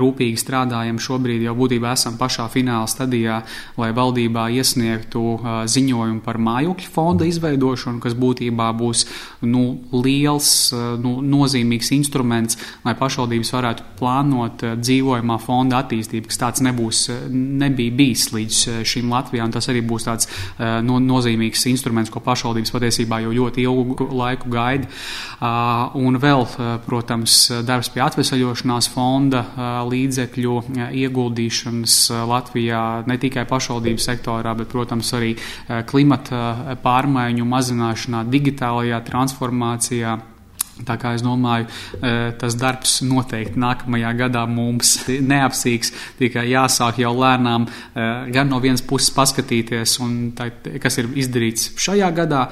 rūpīgi 0.00 0.38
strādājam 0.40 0.98
šobrīd, 1.02 1.44
jau 1.46 1.54
būtībā 1.58 1.92
esam 1.94 2.16
pašā 2.18 2.48
fināla 2.50 2.88
stadijā, 2.90 3.38
lai 3.78 3.90
valdībā 3.94 4.48
iesniegtu 4.56 5.22
e, 5.36 5.54
ziņojumu 5.70 6.24
par 6.24 6.40
mājokļu 6.42 6.90
fonda 6.90 7.28
izveidošanu, 7.28 8.02
kas 8.02 8.16
būtībā 8.18 8.72
būs 8.80 9.04
nu, 9.46 9.62
liels, 9.94 10.50
e, 10.74 10.80
nu, 11.02 11.20
nozīmīgs 11.22 11.92
instruments, 11.94 12.58
lai 12.86 12.96
pašvaldības 12.98 13.52
varētu 13.54 13.86
plānot 14.00 14.66
dzīvojamā 14.82 15.38
fonda 15.44 15.84
attīstību, 15.84 16.26
kas 16.32 16.42
tāds 16.42 16.64
nebūs, 16.66 17.04
nebija 17.30 17.94
bijis 17.94 18.26
līdz 18.34 18.62
šim 18.90 19.14
Latvijā, 19.14 19.46
tas 19.54 19.70
arī 19.70 19.84
būs 19.86 20.08
tāds 20.08 20.26
no, 20.58 20.98
nozīmīgs 21.02 21.62
instruments, 21.70 22.10
ko 22.10 22.20
pašvaldības 22.24 22.74
patiesībā 22.74 23.20
jau 23.22 23.34
ļoti 23.36 23.62
ilgu 23.62 24.08
laiku 24.16 24.50
gaida. 24.50 24.90
Un 26.00 26.18
vēl, 26.20 26.44
protams, 26.86 27.38
darbs 27.66 27.92
pie 27.94 28.02
atvesaļošanās 28.06 28.90
fonda 28.92 29.42
līdzekļu 29.90 30.54
ieguldīšanas 31.02 31.98
Latvijā 32.30 32.84
ne 33.08 33.18
tikai 33.22 33.46
pašvaldību 33.48 34.02
sektorā, 34.02 34.54
bet, 34.58 34.70
protams, 34.72 35.12
arī 35.16 35.34
klimata 35.90 36.78
pārmaiņu 36.84 37.50
mazināšanā, 37.50 38.24
digitālajā 38.32 39.02
transformācijā. 39.10 40.16
Tā 40.76 40.98
kā 41.00 41.14
es 41.16 41.22
domāju, 41.24 41.70
tas 42.36 42.56
darbs 42.60 42.98
noteikti 43.06 43.56
nākamajā 43.60 44.10
gadā 44.18 44.42
mums 44.50 44.98
neapsīks, 45.32 45.92
tikai 46.18 46.44
jāsāk 46.50 47.00
jau 47.00 47.14
lēnām 47.16 47.64
gan 47.94 48.52
no 48.52 48.60
vienas 48.60 48.84
puses 48.84 49.08
paskatīties, 49.16 49.96
tā, 50.36 50.50
kas 50.82 51.00
ir 51.00 51.08
izdarīts 51.16 51.70
šajā 51.80 52.10
gadā, 52.18 52.42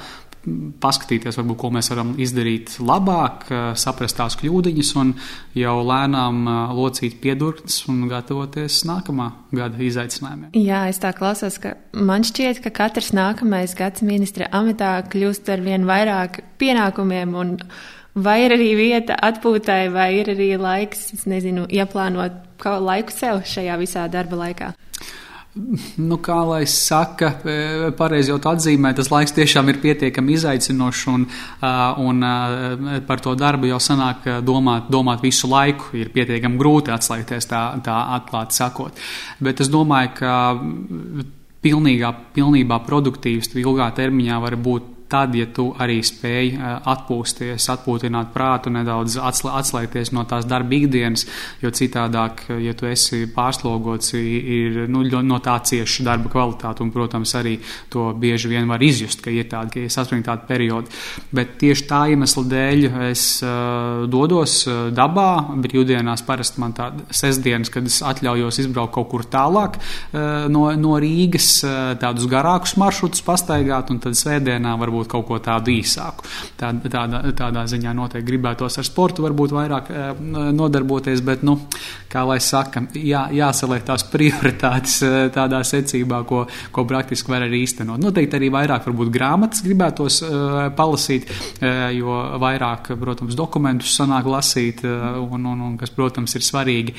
paskatīties, 0.80 1.38
varbūt, 1.38 1.58
ko 1.60 1.70
mēs 1.74 1.90
varam 1.92 2.12
izdarīt 2.20 2.76
labāk, 2.84 3.46
eh, 3.50 3.64
saprast 3.80 4.18
tās 4.18 4.36
kļūdiņas 4.40 4.92
un 5.00 5.14
jau 5.58 5.76
lēnām 5.88 6.44
eh, 6.46 6.74
locīt 6.78 7.18
piedurknes 7.22 7.80
un 7.92 8.04
gatavoties 8.10 8.82
nākamā 8.88 9.30
gada 9.54 9.80
izaicinājumiem. 9.88 10.52
Jā, 10.58 10.84
es 10.92 11.00
tā 11.02 11.14
klausos, 11.16 11.58
ka 11.62 11.76
man 11.92 12.26
šķiet, 12.26 12.62
ka 12.64 12.74
katrs 12.74 13.12
nākamais 13.16 13.76
gads 13.78 14.04
ministra 14.06 14.48
amatā 14.52 14.96
kļūst 15.08 15.50
ar 15.52 15.64
vien 15.64 15.88
vairāk 15.88 16.42
pienākumiem 16.60 17.34
un 17.34 17.58
vai 18.14 18.44
ir 18.44 18.54
arī 18.54 18.70
vieta 18.78 19.18
atpūtai, 19.26 19.88
vai 19.92 20.12
ir 20.20 20.30
arī 20.34 20.54
laiks, 20.60 21.12
es 21.16 21.26
nezinu, 21.30 21.66
ieplānot 21.66 22.64
laiku 22.64 23.12
sev 23.12 23.42
šajā 23.48 23.78
visā 23.80 24.06
darba 24.08 24.38
laikā. 24.44 24.74
Nu, 25.54 26.16
kā 26.18 26.40
lai 26.48 26.64
saka, 26.66 27.28
e, 27.46 27.90
pareizi 27.94 28.32
jau 28.32 28.40
atzīmē, 28.50 28.90
tas 28.98 29.10
laiks 29.12 29.36
tiešām 29.36 29.68
ir 29.70 29.78
pietiekami 29.84 30.34
izaicinošs, 30.34 31.04
un, 31.12 31.26
un 32.02 32.26
par 33.06 33.22
to 33.22 33.36
darbu 33.38 33.70
jau 33.70 33.78
sanāk 33.78 34.26
domāt, 34.42 34.88
domāt 34.90 35.22
visu 35.22 35.46
laiku. 35.52 35.92
Ir 36.00 36.10
pietiekami 36.14 36.58
grūti 36.58 36.90
atslēgties 36.94 37.46
tā, 37.50 37.62
tā 37.86 38.00
atklāti 38.16 38.58
sakot. 38.58 38.98
Bet 39.38 39.62
es 39.62 39.70
domāju, 39.70 40.10
ka 40.18 40.34
pilnīgā, 41.64 42.10
pilnībā 42.34 42.80
produktīvs 42.88 43.54
ilgā 43.54 43.92
termiņā 43.94 44.40
var 44.42 44.58
būt 44.58 44.93
tad, 45.14 45.34
ja 45.38 45.46
tu 45.54 45.68
arī 45.78 46.00
spēj 46.04 46.52
atpūsties, 46.90 47.68
atpūtināt 47.74 48.32
prātu, 48.34 48.72
nedaudz 48.74 49.16
atslēgties 49.22 50.10
no 50.16 50.24
tās 50.28 50.46
darba 50.50 50.74
ikdienas, 50.74 51.26
jo 51.62 51.70
citādāk, 51.74 52.46
ja 52.62 52.74
tu 52.74 52.88
esi 52.90 53.24
pārslogots, 53.30 54.14
ir 54.18 54.84
nu, 54.90 55.04
no 55.22 55.38
tā 55.44 55.56
cieši 55.70 56.06
darba 56.06 56.32
kvalitāte, 56.32 56.82
un, 56.82 56.90
protams, 56.94 57.34
arī 57.38 57.56
to 57.92 58.08
bieži 58.18 58.50
vien 58.50 58.68
var 58.70 58.82
izjust, 58.82 59.22
ka 59.24 59.32
ir 59.32 59.46
tādi, 59.50 59.74
ka 59.74 59.84
ir 59.84 59.94
saspringti 59.94 60.28
tādi 60.30 60.48
periodi. 60.48 60.90
Bet 61.34 61.56
tieši 61.62 61.86
tā 61.90 62.02
iemesla 62.12 62.44
dēļ 62.50 62.86
es 63.10 63.24
uh, 63.44 64.04
dodos 64.10 64.56
dabā, 64.94 65.30
brīvdienās 65.64 66.24
parasti 66.26 66.62
man 66.62 66.74
tāda 66.76 67.06
sestdienas, 67.14 67.70
kad 67.72 67.86
es 67.86 68.00
atļaujos 68.04 68.60
izbraukt 68.64 68.96
kaut 68.96 69.10
kur 69.12 69.26
tālāk 69.30 69.78
uh, 69.78 70.50
no, 70.50 70.66
no 70.80 70.98
Rīgas, 71.02 71.50
uh, 71.66 71.94
tādus 72.00 72.26
garākus 72.30 72.76
maršrutus 72.80 73.22
pastaigāt, 73.26 73.94
un 73.94 74.02
tad 74.02 74.18
svētdienā 74.18 74.74
varbūt 74.80 75.03
varbūt 75.04 75.10
kaut 75.10 75.26
ko 75.28 75.38
tādu 75.38 75.72
īsāku. 75.72 76.24
Tā, 76.56 76.72
tādā, 76.88 77.32
tādā 77.36 77.64
ziņā 77.66 77.94
noteikti 77.94 78.26
gribētos 78.26 78.78
ar 78.78 78.84
sportu 78.84 79.24
varbūt 79.24 79.52
vairāk 79.52 79.90
eh, 79.90 80.52
nodarboties, 80.52 81.22
bet, 81.22 81.42
nu, 81.42 81.58
kā 82.08 82.24
lai 82.24 82.40
saka, 82.40 82.86
jā, 82.94 83.28
jāsaliek 83.32 83.84
tās 83.84 84.04
prioritātes 84.10 85.02
eh, 85.02 85.30
tādā 85.34 85.62
secībā, 85.64 86.24
ko, 86.24 86.46
ko 86.72 86.84
praktiski 86.84 87.30
var 87.30 87.44
arī 87.46 87.64
īstenot. 87.64 88.00
Noteikti 88.00 88.38
arī 88.38 88.50
vairāk 88.50 88.86
varbūt 88.88 89.10
grāmatas 89.14 89.62
gribētos 89.64 90.20
uh, 90.24 90.68
palasīt, 90.76 91.28
jo 91.94 92.14
vairāk, 92.40 92.90
protams, 92.98 93.34
dokumentus 93.38 93.94
sanāk 93.96 94.26
lasīt, 94.28 94.82
un, 94.84 95.46
un, 95.46 95.62
un 95.68 95.76
kas, 95.80 95.92
protams, 95.94 96.34
ir 96.36 96.44
svarīgi. 96.44 96.94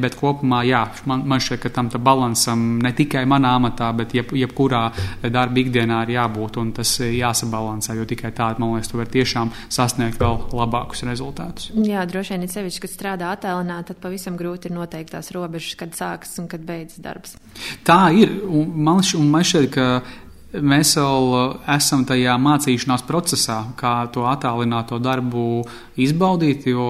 Bet 0.00 0.16
kopumā, 0.18 0.62
jā, 0.68 0.82
man, 1.10 1.24
man 1.28 1.42
šķiet, 1.42 1.60
ka 1.64 1.72
tam 1.74 1.90
balansam 2.04 2.64
ne 2.82 2.92
tikai 2.96 3.24
manā 3.28 3.54
amatā, 3.58 3.90
bet 3.96 4.14
jeb, 4.16 4.32
jebkurā 4.38 4.82
darba 5.34 5.62
ikdienā 5.62 6.02
ir 6.06 6.14
jābūt, 6.16 6.60
un 6.62 6.72
tas 6.78 6.94
jā, 7.04 7.32
jāsabalansē, 7.38 7.96
jo 7.96 8.06
tikai 8.08 8.32
tādā, 8.34 8.58
man 8.58 8.74
liekas, 8.74 8.90
tu 8.90 8.98
vari 8.98 9.12
tiešām 9.14 9.52
sasniegt 9.70 10.20
vēl 10.20 10.40
labākus 10.52 11.04
rezultātus. 11.06 11.70
Jā, 11.74 12.04
droši 12.08 12.34
vien 12.34 12.46
ir 12.46 12.52
sevišķi, 12.52 12.82
kad 12.84 12.94
strādā 12.94 13.32
attēlināt, 13.34 13.88
tad 13.90 14.00
pavisam 14.02 14.38
grūti 14.38 14.68
ir 14.68 14.76
noteikt 14.76 15.14
tās 15.14 15.30
robežas, 15.34 15.76
kad 15.78 15.94
sākas 15.96 16.38
un 16.42 16.48
kad 16.50 16.64
beidzas 16.66 17.02
darbs. 17.02 17.36
Tā 17.86 18.08
ir, 18.16 18.40
un 18.44 18.72
man, 18.74 19.02
un 19.18 19.30
man 19.30 19.46
šķiet, 19.46 19.70
ka 19.74 19.86
mēs 20.64 20.96
vēl 20.96 21.32
esam 21.76 22.04
tajā 22.08 22.36
mācīšanās 22.40 23.04
procesā, 23.08 23.62
kā 23.78 23.94
to 24.12 24.26
attālināto 24.28 24.98
darbu 25.02 25.64
izbaudīt, 26.00 26.70
jo 26.72 26.88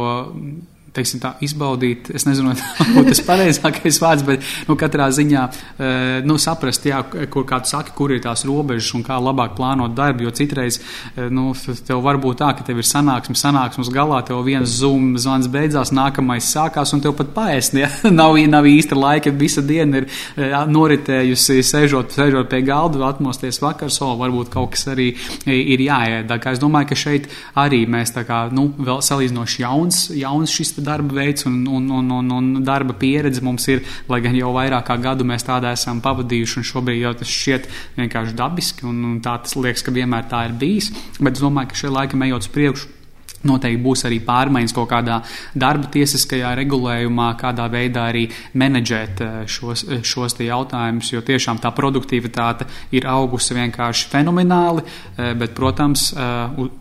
teiksim, 0.95 1.21
tā, 1.23 1.33
izbaudīt, 1.45 2.11
es 2.15 2.25
nezinu, 2.29 2.55
vai 2.95 3.05
tas 3.09 3.21
pareizākais 3.27 4.01
vārds, 4.03 4.25
bet 4.27 4.45
nu, 4.69 4.77
katrā 4.79 5.09
ziņā 5.15 5.45
eh, 5.49 5.93
nu, 6.27 6.39
saprast, 6.41 6.87
jā, 6.89 7.03
kur, 7.33 7.47
kā 7.49 7.61
tu 7.65 7.73
saki, 7.73 7.95
kur 7.97 8.13
ir 8.15 8.23
tās 8.25 8.45
robežas 8.49 8.91
un 8.97 9.05
kā 9.07 9.19
labāk 9.23 9.57
plānot 9.59 9.95
darbu. 9.97 10.27
Jo 10.27 10.35
citreiz 10.35 10.81
eh, 10.81 11.29
nu, 11.33 11.51
tev 11.87 12.03
var 12.05 12.21
būt 12.23 12.41
tā, 12.43 12.53
ka 12.59 12.67
tev 12.67 12.81
ir 12.83 12.89
sanāksme, 12.89 13.37
sanāksmes 13.39 13.93
galā, 13.95 14.23
tev 14.27 14.43
viens 14.47 14.79
zoom 14.81 15.15
zvans 15.21 15.51
beidzās, 15.53 15.93
nākamais 15.95 16.49
sākās, 16.49 16.95
un 16.97 17.05
tev 17.05 17.17
pat 17.19 17.35
paēst, 17.37 17.77
ja 17.79 17.91
nav, 18.21 18.39
nav 18.51 18.69
īsta 18.69 18.99
laika, 18.99 19.35
visa 19.35 19.65
diena 19.65 20.03
ir 20.03 20.09
eh, 20.09 20.57
noritējusi, 20.69 21.61
sēžot, 21.67 22.17
sēžot 22.17 22.51
pie 22.53 22.63
galda, 22.67 23.05
atmosties 23.09 23.61
vakars, 23.63 24.01
o 24.05 24.15
varbūt 24.19 24.53
kaut 24.55 24.75
kas 24.77 24.89
arī 24.95 25.11
ir 25.49 25.85
jāēd. 25.85 26.33
Es 26.49 26.61
domāju, 26.63 26.89
ka 26.91 26.97
šeit 26.97 27.27
arī 27.59 27.83
mēs 27.91 28.15
tā 28.15 28.25
kā, 28.27 28.47
nu, 28.55 28.69
vēl 28.79 29.03
salīdzinoši 29.05 29.63
jauns, 29.63 30.01
jauns 30.17 30.53
šis 30.55 30.79
darba 30.89 31.21
veids 31.21 31.47
un, 31.49 31.61
un, 31.69 31.89
un, 32.01 32.11
un, 32.19 32.35
un 32.39 32.51
darba 32.67 32.97
pieredze 32.99 33.45
mums 33.45 33.69
ir, 33.71 33.85
lai 34.11 34.23
gan 34.25 34.37
jau 34.39 34.53
vairāk 34.57 34.89
kā 34.89 34.99
gadu 35.05 35.29
mēs 35.29 35.47
tādā 35.47 35.73
esam 35.77 36.03
pavadījuši, 36.05 36.61
un 36.61 36.69
šobrīd 36.73 37.03
jau 37.05 37.15
tas 37.23 37.39
šķiet 37.39 37.73
vienkārši 38.01 38.39
dabiski, 38.43 38.89
un, 38.89 39.03
un 39.13 39.19
tā 39.25 39.39
tas 39.45 39.57
liekas, 39.59 39.87
ka 39.87 39.95
vienmēr 39.95 40.29
tā 40.31 40.47
ir 40.49 40.59
bijis. 40.59 40.93
Bet 41.21 41.37
es 41.37 41.45
domāju, 41.45 41.73
ka 41.73 41.83
šie 41.83 41.93
laiki 41.95 42.25
ejot 42.29 42.49
uz 42.49 42.55
priekšu 42.55 42.98
Noteikti 43.47 43.79
būs 43.83 44.03
arī 44.09 44.19
pārmaiņas 44.27 44.75
kaut 44.75 44.89
kādā 44.91 45.21
darba 45.55 45.87
tiesiskajā 45.95 46.51
regulējumā, 46.59 47.29
kādā 47.39 47.69
veidā 47.71 48.09
arī 48.11 48.25
menedžēt 48.59 49.23
eh, 49.23 49.37
šos, 49.47 49.85
eh, 49.87 50.03
šos 50.03 50.35
jautājumus, 50.43 51.13
jo 51.13 51.23
tiešām 51.23 51.61
tā 51.63 51.71
produktivitāte 51.77 52.67
ir 52.99 53.07
augusi 53.07 53.55
vienkārši 53.55 54.11
fenomenāli, 54.11 54.83
eh, 54.83 55.33
bet, 55.39 55.55
protams, 55.55 56.09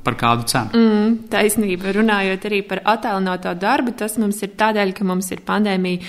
par 0.04 0.16
kādu 0.18 0.46
cenu. 0.50 0.74
Mm, 0.78 1.16
taisnība, 1.32 1.94
runājot 1.96 2.50
arī 2.50 2.62
par 2.68 2.82
attēlināto 2.96 3.54
darbu, 3.60 3.94
tas 3.98 4.18
mums 4.18 4.42
ir 4.42 4.56
tādēļ, 4.58 4.94
ka 4.98 5.06
mums 5.06 5.30
ir 5.32 5.44
pandēmija, 5.46 6.04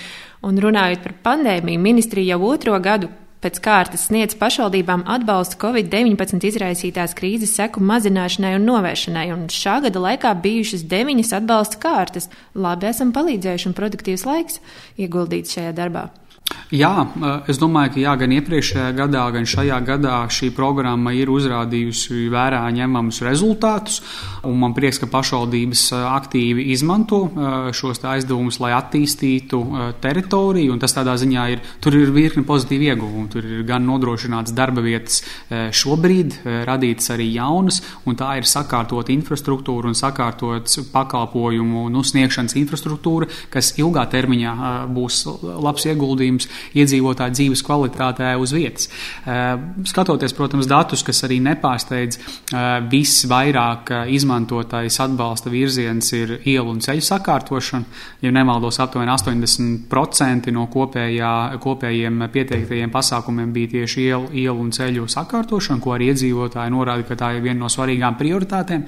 un 0.49 0.61
runājot 0.65 1.05
par 1.05 1.17
pandēmiju, 1.31 1.83
ministrija 1.83 2.37
jau 2.37 2.53
otro 2.53 2.79
gadu 2.81 3.11
Pēc 3.39 3.61
kārtas 3.63 4.09
sniedz 4.09 4.35
pašvaldībām 4.35 5.05
atbalstu 5.15 5.61
Covid-19 5.63 6.43
izraisītās 6.49 7.13
krīzes 7.15 7.53
seku 7.55 7.79
mazināšanai 7.87 8.57
un 8.57 8.65
novēršanai, 8.67 9.29
un 9.31 9.45
šā 9.55 9.77
gada 9.85 10.03
laikā 10.03 10.33
bijušas 10.43 10.83
deviņas 10.91 11.37
atbalsta 11.39 11.79
kārtas. 11.85 12.27
Labi, 12.59 12.91
esam 12.91 13.13
palīdzējuši 13.15 13.71
un 13.71 13.77
produktīvs 13.79 14.27
laiks 14.27 14.59
ieguldīts 14.99 15.55
šajā 15.55 15.77
darbā. 15.79 16.09
Jā, 16.69 16.93
es 17.49 17.57
domāju, 17.57 17.95
ka 17.95 18.01
jā, 18.03 18.13
gan 18.21 18.33
iepriekšējā 18.37 18.89
gadā, 18.93 19.23
gan 19.33 19.47
šajā 19.49 19.79
gadā 19.89 20.17
šī 20.29 20.51
programma 20.53 21.15
ir 21.17 21.31
uzrādījusi 21.33 22.27
vērā 22.29 22.61
ņemamus 22.77 23.23
rezultātus. 23.25 24.03
Man 24.45 24.75
prieks, 24.77 24.99
ka 25.01 25.09
pašvaldības 25.09 25.87
aktīvi 25.97 26.67
izmanto 26.75 27.23
šos 27.73 28.03
aizdevumus, 28.05 28.59
lai 28.61 28.75
attīstītu 28.77 29.63
teritoriju. 30.05 30.77
Tas 30.83 30.93
tādā 30.99 31.15
ziņā 31.17 31.47
ir, 31.55 31.63
tur 31.81 31.97
ir 31.97 32.13
virkni 32.13 32.45
pozitīvi 32.45 32.91
ieguvumi. 32.93 33.33
Tur 33.33 33.49
ir 33.49 33.65
gan 33.69 33.89
nodrošināts 33.89 34.53
darba 34.53 34.85
vietas 34.85 35.23
šobrīd, 35.49 36.37
radītas 36.69 37.15
arī 37.17 37.31
jaunas, 37.33 37.81
un 38.05 38.21
tā 38.21 38.35
ir 38.43 38.49
sakārtot 38.49 39.09
infrastruktūra 39.17 39.89
un 39.89 39.97
sakārtots 39.97 40.85
pakalpojumu 40.93 41.89
nu, 41.97 42.05
sniegšanas 42.05 42.61
infrastruktūra, 42.61 43.33
kas 43.49 43.73
ilgā 43.81 44.05
termiņā 44.13 44.55
būs 44.93 45.25
labs 45.65 45.89
ieguldījums 45.89 46.38
ieguldījums 46.39 46.49
iedzīvotāju 46.79 47.35
dzīves 47.35 47.63
kvalitātē 47.67 48.37
uz 48.39 48.53
vietas. 48.53 48.89
Skatoties, 49.89 50.35
protams, 50.37 50.69
datus, 50.69 51.03
kas 51.03 51.25
arī 51.25 51.41
nepārsteidz, 51.43 52.19
visvairāk 52.91 53.93
izmantotais 54.09 54.99
atbalsta 55.01 55.51
virziens 55.51 56.13
ir 56.13 56.39
ielu 56.45 56.71
un 56.71 56.81
ceļu 56.81 57.03
sakārtošana. 57.03 57.85
Ja 58.23 58.33
nemaldos, 58.33 58.79
aptuveni 58.81 59.11
80% 59.13 60.53
no 60.53 60.67
kopējā, 60.71 61.59
kopējiem 61.63 62.29
pieteiktajiem 62.33 62.91
pasākumiem 62.91 63.53
bija 63.53 63.79
tieši 63.79 64.05
ielu, 64.09 64.31
ielu 64.33 64.59
un 64.59 64.71
ceļu 64.73 65.09
sakārtošana, 65.09 65.83
ko 65.83 65.97
arī 65.97 66.13
iedzīvotāji 66.13 66.75
norāda, 66.75 67.07
ka 67.09 67.19
tā 67.19 67.35
ir 67.37 67.45
viena 67.47 67.65
no 67.65 67.73
svarīgām 67.73 68.19
prioritātēm. 68.19 68.87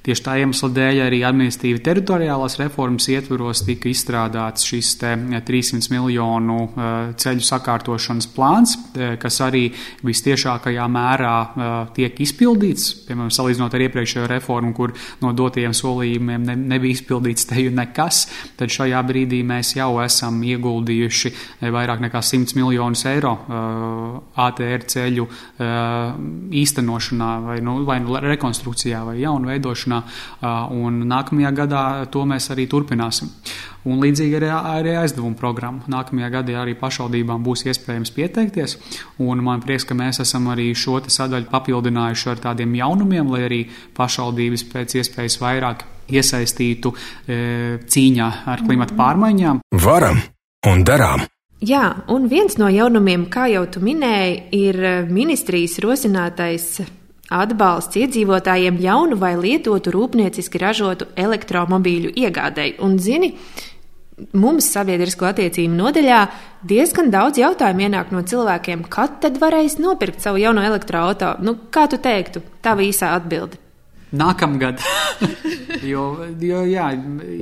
Tieši 0.00 0.22
tā 0.24 0.34
iemesla 0.40 0.70
dēļ 0.72 0.98
arī 1.04 1.18
administratīvi 1.28 1.82
teritoriālās 1.84 2.54
reformas 2.56 3.04
ietvaros 3.12 3.60
tika 3.66 3.90
izstrādāts 3.90 4.64
šis 4.64 4.94
300 4.96 5.92
miljonu 5.92 6.56
ceļu 7.20 7.44
sakārtošanas 7.44 8.30
plāns, 8.32 8.78
kas 9.20 9.36
arī 9.44 9.66
vistiešākajā 10.06 10.86
mērā 10.88 11.34
tiek 11.96 12.22
izpildīts. 12.24 12.86
Piemēram, 13.10 13.28
salīdzinot 13.34 13.76
ar 13.76 13.84
iepriekšējo 13.84 14.30
reformu, 14.32 14.72
kur 14.78 14.94
no 15.20 15.34
dotajiem 15.36 15.76
solījumiem 15.76 16.48
ne, 16.48 16.56
nebija 16.72 16.96
izpildīts 16.96 17.50
teju 17.52 17.74
nekas, 17.76 18.22
tad 18.56 18.72
šajā 18.72 19.04
brīdī 19.04 19.42
mēs 19.44 19.74
jau 19.76 19.90
esam 20.00 20.40
ieguldījuši 20.48 21.34
vairāk 21.76 22.00
nekā 22.06 22.24
100 22.24 22.56
miljonus 22.56 23.04
eiro 23.12 23.34
ATR 24.48 24.88
ceļu 24.96 25.28
īstenošanā 26.64 27.30
vai, 27.50 27.60
nu, 27.68 27.78
vai 27.84 28.00
nu 28.00 28.16
rekonstrukcijā 28.24 29.04
vai 29.12 29.18
jaunu 29.20 29.52
veidošanā 29.52 29.89
veidošanā, 29.90 30.70
un 30.70 31.02
nākamajā 31.08 31.50
gadā 31.54 32.06
to 32.10 32.24
mēs 32.24 32.50
arī 32.50 32.66
turpināsim. 32.68 33.30
Un 33.84 34.00
līdzīgi 34.02 34.36
arī, 34.36 34.50
arī 34.50 34.96
aizdevuma 35.00 35.36
programma. 35.36 35.80
Nākamajā 35.88 36.28
gadā 36.30 36.58
arī 36.60 36.74
pašvaldībām 36.76 37.42
būs 37.42 37.64
iespējams 37.64 38.12
pieteikties, 38.12 38.76
un 39.18 39.40
man 39.42 39.62
prieks, 39.64 39.86
ka 39.88 39.94
mēs 39.94 40.20
esam 40.20 40.50
arī 40.52 40.74
šo 40.74 41.00
sadaļu 41.08 41.48
papildinājuši 41.50 42.28
ar 42.30 42.44
tādiem 42.44 42.74
jaunumiem, 42.76 43.30
lai 43.32 43.46
arī 43.48 43.62
pašvaldības 43.96 44.66
pēc 44.72 44.98
iespējas 45.00 45.40
vairāk 45.40 45.86
iesaistītu 46.10 46.92
e, 46.92 47.78
cīņā 47.86 48.30
ar 48.52 48.64
klimatu 48.66 48.98
pārmaiņām. 48.98 49.64
Varam 49.80 50.20
un 50.68 50.84
darām! 50.84 51.24
Jā, 51.60 51.84
un 52.08 52.24
viens 52.28 52.56
no 52.56 52.70
jaunumiem, 52.72 53.26
kā 53.32 53.46
jau 53.52 53.66
tu 53.68 53.82
minēji, 53.84 54.36
ir 54.56 54.78
ministrijas 55.12 55.76
rosinātais 55.84 56.80
atbalsts 57.30 57.98
iedzīvotājiem 58.00 58.80
jaunu 58.82 59.18
vai 59.20 59.36
lietotu 59.38 59.92
rūpnieciski 59.94 60.60
ražotu 60.62 61.08
elektromobīļu 61.18 62.12
iegādēji. 62.24 62.76
Un, 62.84 62.98
zini, 62.98 63.32
mums 64.36 64.68
sabiedrisko 64.74 65.30
attiecību 65.30 65.78
nodaļā 65.78 66.20
diezgan 66.68 67.10
daudz 67.14 67.40
jautājumu 67.40 67.86
ienāk 67.86 68.12
no 68.14 68.24
cilvēkiem, 68.26 68.84
kad 68.92 69.20
tad 69.24 69.40
varēs 69.40 69.78
nopirkt 69.80 70.22
savu 70.24 70.42
jauno 70.42 70.64
elektroautorātu. 70.66 71.46
Nu, 71.46 71.56
kā 71.72 71.86
tu 71.90 72.00
teiktu, 72.02 72.42
tā 72.64 72.76
īsā 72.76 73.14
atbilde? 73.16 73.60
Nākamgad, 74.10 74.80
jo, 75.92 76.04
jo, 76.42 76.60
jā, 76.66 76.88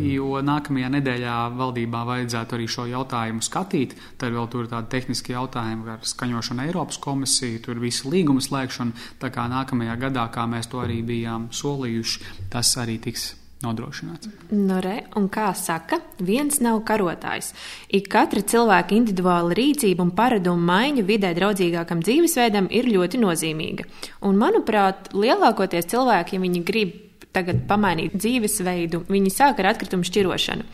jo 0.04 0.42
nākamajā 0.44 0.90
nedēļā 0.98 1.36
valdībā 1.56 2.02
vajadzētu 2.10 2.58
arī 2.58 2.66
šo 2.68 2.84
jautājumu 2.90 3.44
skatīt. 3.44 3.96
Tad 4.20 4.36
vēl 4.36 4.50
tur 4.52 4.66
ir 4.66 4.70
tādi 4.74 4.92
tehniski 4.92 5.32
jautājumi 5.32 5.88
ar 5.94 6.04
skaņošanu 6.04 6.66
Eiropas 6.66 7.00
komisiju, 7.00 7.64
tur 7.64 7.80
visu 7.80 8.12
līgumu 8.12 8.44
slēgšanu. 8.44 9.08
Tā 9.22 9.32
kā 9.32 9.48
nākamajā 9.48 9.96
gadā, 10.04 10.28
kā 10.34 10.44
mēs 10.50 10.68
to 10.68 10.84
arī 10.84 11.00
bijām 11.08 11.48
solījuši, 11.56 12.24
tas 12.52 12.76
arī 12.84 13.00
tiks 13.08 13.30
nodrošināts. 13.64 14.30
Nu, 14.54 14.78
re, 14.84 15.02
un 15.18 15.26
kā 15.32 15.48
saka, 15.58 15.98
viens 16.22 16.60
nav 16.64 16.80
karotājs. 16.86 17.50
Ik 17.90 18.06
katra 18.12 18.44
cilvēka 18.46 18.94
individuāla 18.94 19.56
rīcība 19.58 20.04
un 20.04 20.14
paradumu 20.14 20.62
maiņa 20.68 21.04
vidē 21.08 21.34
draudzīgākam 21.38 22.04
dzīvesveidam 22.04 22.70
ir 22.70 22.90
ļoti 22.92 23.20
nozīmīga. 23.22 23.88
Un, 24.28 24.38
manuprāt, 24.38 25.10
lielākoties 25.16 25.90
cilvēki, 25.90 26.38
ja 26.38 26.44
viņi 26.44 26.64
grib 26.66 26.96
tagad 27.34 27.64
pamainīt 27.68 28.14
dzīvesveidu, 28.16 29.02
viņi 29.10 29.32
sāk 29.32 29.60
ar 29.60 29.72
atkritumu 29.72 30.06
šķirošanu. 30.06 30.64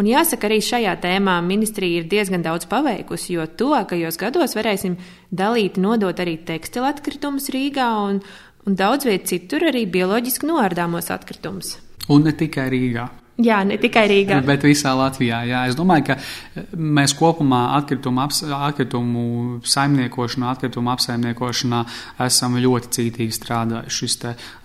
Un 0.00 0.08
jāsaka, 0.08 0.48
arī 0.48 0.58
šajā 0.64 0.96
tēmā 1.02 1.36
ministrija 1.44 2.00
ir 2.00 2.08
diezgan 2.10 2.44
daudz 2.44 2.66
paveikusi, 2.70 3.36
jo 3.36 3.46
tuvākajos 3.46 4.18
gados 4.20 4.56
varēsim 4.58 4.98
dalīt, 5.30 5.78
nodot 5.80 6.24
arī 6.24 6.38
tekstilu 6.46 6.88
atkritumus 6.90 7.50
Rīgā 7.54 7.92
un, 8.08 8.24
un 8.66 8.80
daudz 8.80 9.08
viet 9.08 9.28
citur 9.30 9.70
arī 9.70 9.86
bioloģiski 9.90 10.50
noārdāmos 10.50 11.12
atkritumus. 11.14 11.78
Un 12.08 12.24
ne 12.24 12.32
tikai 12.32 12.70
Rīgā. 12.72 13.19
Jā, 13.40 13.60
ne 13.64 13.76
tikai 13.80 14.04
Rīgā. 14.10 14.40
Bet 14.44 14.64
visā 14.66 14.92
Latvijā. 14.96 15.40
Jā. 15.48 15.62
Es 15.70 15.76
domāju, 15.78 16.10
ka 16.10 16.16
eh, 16.18 16.72
mēs 16.76 17.14
kopumā 17.16 17.60
atkritumu, 17.78 18.20
aps, 18.24 18.42
atkritumu 18.44 19.60
saimniekošanā, 19.64 20.50
atkritumu 20.54 20.92
apsaimniekošanā 20.92 21.80
esam 22.26 22.58
ļoti 22.60 22.90
cītīgi 22.96 23.36
strādājuši. 23.36 24.00
Šis 24.00 24.18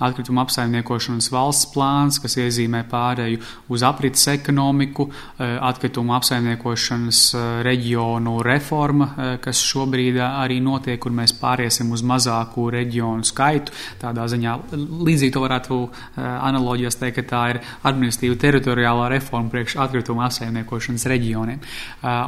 atkritumu 0.03 0.41
apsaimniekošanas 0.43 1.29
valsts 1.31 1.69
plāns, 1.73 2.19
kas 2.23 2.35
iezīmē 2.41 2.83
pārēju 2.91 3.39
uz 3.71 3.85
aprits 3.87 4.27
ekonomiku, 4.33 5.07
eh, 5.39 5.55
atkritumu 5.69 6.15
apsaimniekošanas 6.17 7.21
eh, 7.31 7.47
reģionu 7.69 8.35
reforma, 8.45 9.09
kas 9.41 9.61
šobrīd 9.63 10.19
arī 10.25 10.59
notiek, 10.63 10.99
kur 11.01 11.13
mēs 11.15 11.35
pāriesim 11.39 11.91
uz 11.95 12.03
mazāku 12.05 12.67
reģionu 12.73 13.23
skaitu. 13.27 13.73
Tādā 14.01 14.27
ziņā 14.31 14.57
līdzīgi 14.75 15.33
to 15.35 15.43
varētu 15.43 15.79
analoģijas 16.19 16.99
teikt, 16.99 17.15
ka 17.19 17.25
tā 17.29 17.43
ir 17.53 17.61
administratīva 17.87 18.37
teritorija 18.41 18.64
teritoriālā 18.65 19.09
reforma 19.13 19.51
priekš 19.53 19.77
atkrituma 19.83 20.25
apsaimniekošanas 20.25 21.05
reģioniem. 21.11 21.61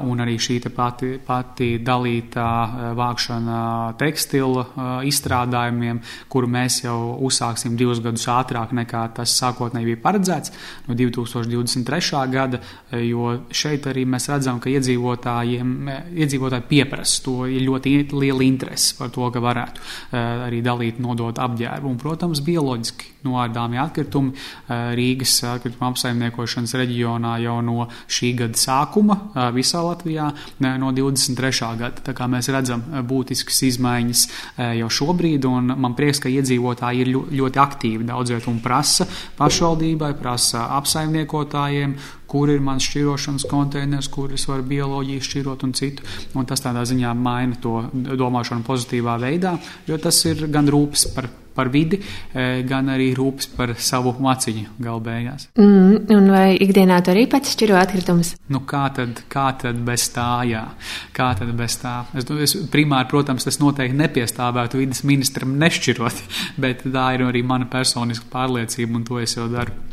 Un 0.08 0.22
arī 0.24 0.38
šī 0.42 0.60
pati, 0.76 1.18
pati 1.24 1.70
dalītā 1.84 2.94
vākšana 2.98 3.60
tekstila 4.00 5.02
izstrādājumiem, 5.08 6.02
kuru 6.30 6.50
mēs 6.52 6.84
jau 6.84 7.18
uzsāksim 7.28 7.78
divus 7.78 8.02
gadus 8.04 8.28
ātrāk 8.32 8.74
nekā 8.78 9.04
tas 9.18 9.34
sākotnēji 9.42 9.92
bija 9.92 10.02
paredzēts, 10.04 10.54
no 10.88 10.98
2023. 10.98 12.24
gada, 12.32 12.62
jo 13.02 13.34
šeit 13.52 13.88
arī 13.90 14.06
mēs 14.10 14.30
redzam, 14.32 14.62
ka 14.62 14.72
iedzīvotājiem, 14.74 15.76
iedzīvotāji 16.18 16.68
pieprasa 16.70 17.24
to, 17.26 17.38
ir 17.50 17.66
ļoti 17.68 17.98
liela 18.14 18.46
interese 18.46 18.96
par 18.98 19.12
to, 19.14 19.30
ka 19.34 19.44
varētu 19.44 20.18
arī 20.48 20.62
dalīt, 20.66 21.02
nodot 21.04 21.40
apģērbu. 21.42 21.90
Un, 21.90 22.02
protams, 22.02 22.44
bioloģiski 22.46 23.17
noārdāmie 23.28 23.82
atkritumi 23.84 24.34
Rīgas 24.98 25.36
atkrituma 25.52 25.92
apsaimniekošanas 25.92 26.74
reģionā 26.82 27.36
jau 27.44 27.60
no 27.66 27.88
šī 28.08 28.34
gada 28.42 28.58
sākuma 28.58 29.20
visā 29.56 29.84
Latvijā, 29.86 30.32
no 30.64 30.92
23. 30.96 31.72
gada. 31.80 32.04
Tā 32.08 32.16
kā 32.18 32.28
mēs 32.32 32.50
redzam 32.54 32.84
būtiskas 33.08 33.62
izmaiņas 33.70 34.26
jau 34.80 34.92
šobrīd, 35.00 35.48
un 35.50 35.76
man 35.76 35.96
prieks, 35.98 36.24
ka 36.24 36.32
iedzīvotāji 36.32 37.04
ir 37.04 37.14
ļoti 37.42 37.64
aktīvi 37.64 38.08
daudz 38.08 38.34
vietu 38.36 38.52
un 38.54 38.62
prasa 38.64 39.08
pašvaldībai, 39.38 40.14
prasa 40.20 40.68
apsaimniekotājiem, 40.80 41.98
kur 42.28 42.52
ir 42.52 42.62
mans 42.64 42.86
šķirošanas 42.88 43.48
konteiners, 43.50 44.12
kur 44.14 44.34
es 44.36 44.48
varu 44.50 44.68
bioloģiju 44.68 45.28
šķirot 45.30 45.66
un 45.68 45.74
citu. 45.78 46.06
Un 46.38 46.48
tas 46.50 46.64
tādā 46.64 46.86
ziņā 46.88 47.16
maina 47.18 47.60
to 47.64 47.80
domāšanu 47.94 48.68
pozitīvā 48.68 49.18
veidā, 49.24 49.58
jo 49.88 50.00
tas 50.02 50.24
ir 50.30 50.48
gan 50.52 50.70
rūpes 50.72 51.10
par 51.16 51.30
par 51.58 51.72
vidi, 51.74 51.98
e, 52.34 52.62
gan 52.70 52.92
arī 52.94 53.08
rūpes 53.18 53.50
par 53.58 53.74
savu 53.82 54.14
maciņu 54.22 54.76
galbeigās. 54.86 55.48
Mm, 55.58 56.04
un 56.14 56.30
vai 56.30 56.52
ikdienā 56.62 57.00
tu 57.02 57.14
arī 57.14 57.26
pats 57.32 57.56
šķiro 57.56 57.80
atkritumus? 57.80 58.36
Nu, 58.54 58.62
kā 58.70 58.84
tad, 58.94 59.24
kā 59.32 59.48
tad 59.64 59.82
bez 59.88 60.06
tā, 60.14 60.30
jā? 60.46 60.64
Kā 61.18 61.32
tad 61.40 61.56
bez 61.58 61.80
tā? 61.82 61.96
Es, 62.14 62.30
es 62.46 62.54
primāri, 62.74 63.10
protams, 63.10 63.48
tas 63.48 63.58
noteikti 63.64 63.98
nepiestāvētu 64.04 64.84
vidas 64.84 65.02
ministram 65.10 65.58
nešķirot, 65.58 66.24
bet 66.64 66.86
tā 66.86 67.10
ir 67.18 67.26
arī 67.26 67.42
mana 67.42 67.66
personiska 67.74 68.30
pārliecība, 68.38 69.02
un 69.02 69.10
to 69.10 69.18
es 69.24 69.34
jau 69.40 69.50
daru 69.50 69.87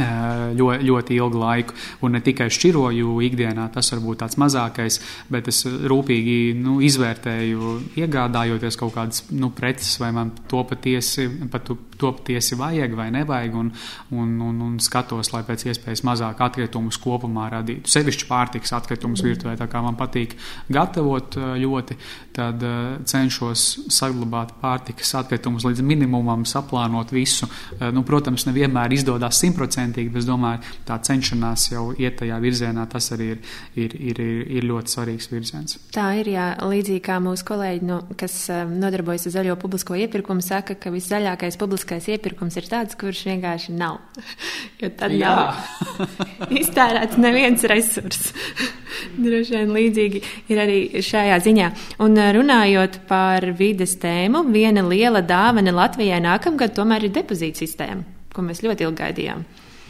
ļoti, 0.00 0.86
ļoti 0.88 1.18
ilgu 1.18 1.40
laiku. 1.40 1.76
Un 2.06 2.16
ne 2.16 2.22
tikai 2.24 2.48
šķiroju 2.52 3.18
ikdienā, 3.28 3.68
tas 3.74 3.92
varbūt 3.94 4.22
tāds 4.24 4.38
mazākais, 4.40 5.00
bet 5.32 5.50
es 5.52 5.62
rūpīgi 5.66 6.38
nu, 6.60 6.78
izvērtēju, 6.84 7.76
iegādājoties 8.00 8.80
kaut 8.80 8.96
kādas 8.96 9.24
nu, 9.30 9.52
preces, 9.56 9.96
vai 10.02 10.12
man 10.16 10.34
to 10.50 10.64
patiesi, 10.68 11.28
pat 11.52 11.70
to 12.00 12.12
patiesi 12.16 12.58
vajag 12.58 12.94
vai 12.98 13.08
nevajag, 13.14 13.56
un, 13.56 13.72
un, 14.16 14.34
un, 14.48 14.60
un 14.66 14.78
skatos, 14.82 15.32
lai 15.34 15.42
pēc 15.46 15.66
iespējas 15.70 16.04
mazāk 16.06 16.42
atkritumus 16.46 17.00
kopumā 17.02 17.48
radītu. 17.56 17.90
Sevišķi 17.90 18.28
pārtiks 18.30 18.74
atkritumus 18.76 19.24
virtuvē, 19.26 19.56
tā 19.60 19.68
kā 19.70 19.82
man 19.84 19.98
patīk 20.00 20.36
gatavot 20.72 21.38
ļoti, 21.60 21.98
tad 22.36 22.62
cenšos 23.08 23.66
saglabāt 23.92 24.54
pārtikas 24.60 25.14
atkritumus 25.18 25.66
līdz 25.68 25.84
minimumam, 25.84 26.46
saplānot 26.48 27.12
visu. 27.14 27.48
Nu, 27.92 28.04
protams, 28.06 28.46
nevienmēr 28.48 28.94
izdodas 28.94 29.40
simtprocentīgi 29.40 30.10
bet 30.10 30.22
es 30.22 30.28
domāju, 30.28 30.76
tā 30.86 30.98
cenšanās 31.06 31.66
jau 31.72 31.90
iet 31.98 32.18
tajā 32.20 32.38
virzienā, 32.42 32.86
tas 32.90 33.10
arī 33.14 33.30
ir, 33.34 33.40
ir, 33.74 33.96
ir, 34.12 34.20
ir 34.58 34.64
ļoti 34.68 34.94
svarīgs 34.94 35.30
virziens. 35.30 35.78
Tā 35.94 36.06
ir, 36.20 36.32
jā, 36.34 36.46
līdzīgi 36.70 37.02
kā 37.06 37.18
mūsu 37.22 37.46
kolēģi, 37.48 37.86
no, 37.88 38.00
kas 38.20 38.36
um, 38.52 38.76
nodarbojas 38.80 39.28
ar 39.28 39.36
zaļo 39.38 39.56
publisko 39.60 39.98
iepirkumu, 39.98 40.44
saka, 40.44 40.76
ka 40.80 40.88
viszaļākais 40.94 41.58
publiskais 41.60 41.89
publiskais 41.90 42.14
iepirkums 42.14 42.56
ir 42.56 42.66
tāds, 42.70 42.94
kurš 42.94 43.24
vienkārši 43.26 43.74
nav. 43.74 43.98
Jo 44.80 44.88
tad 44.96 45.12
Jā. 45.12 45.34
nav 45.34 46.48
iztērēts 46.60 47.18
neviens 47.20 47.62
resurs. 47.68 48.30
Droši 49.24 49.58
vien 49.58 49.72
līdzīgi 49.74 50.22
ir 50.48 50.60
arī 50.62 51.02
šajā 51.02 51.36
ziņā. 51.44 51.70
Un 52.00 52.16
runājot 52.16 53.02
par 53.08 53.44
vides 53.58 53.96
tēmu, 54.00 54.46
viena 54.52 54.84
liela 54.86 55.20
dāvana 55.20 55.74
Latvijai 55.74 56.20
nākamgad 56.24 56.72
tomēr 56.76 57.08
ir 57.08 57.12
depozīta 57.12 57.60
sistēma, 57.60 58.06
ko 58.32 58.44
mēs 58.46 58.62
ļoti 58.64 58.86
ilgi 58.86 59.02
gaidījām. 59.02 59.42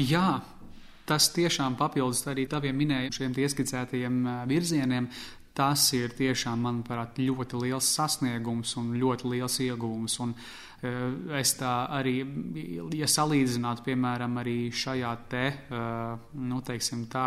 Jā, 0.03 0.41
tas 1.07 1.29
tiešām 1.37 1.77
papildus 1.79 2.25
arī 2.31 2.49
taviem 2.51 2.75
minējušiem 2.83 3.37
ieskicētajiem 3.45 4.25
virzieniem. 4.51 5.07
Tas 5.55 5.83
ir 5.95 6.13
tiešām, 6.17 6.61
manuprāt, 6.63 7.19
ļoti 7.19 7.59
liels 7.63 7.87
sasniegums 7.95 8.77
un 8.81 8.93
ļoti 8.99 9.33
liels 9.35 9.59
ieguvums. 9.63 10.19
Un, 10.25 10.35
Eh, 10.35 10.70
es 10.81 11.51
tā 11.59 11.71
arī, 11.93 12.15
ja 12.97 13.09
salīdzinātu, 13.11 13.85
piemēram, 13.85 14.39
arī 14.41 14.57
šajā 14.73 15.11
te, 15.29 15.43
eh, 15.53 16.31
nu, 16.41 16.61
teiksim 16.65 17.05
tā, 17.13 17.27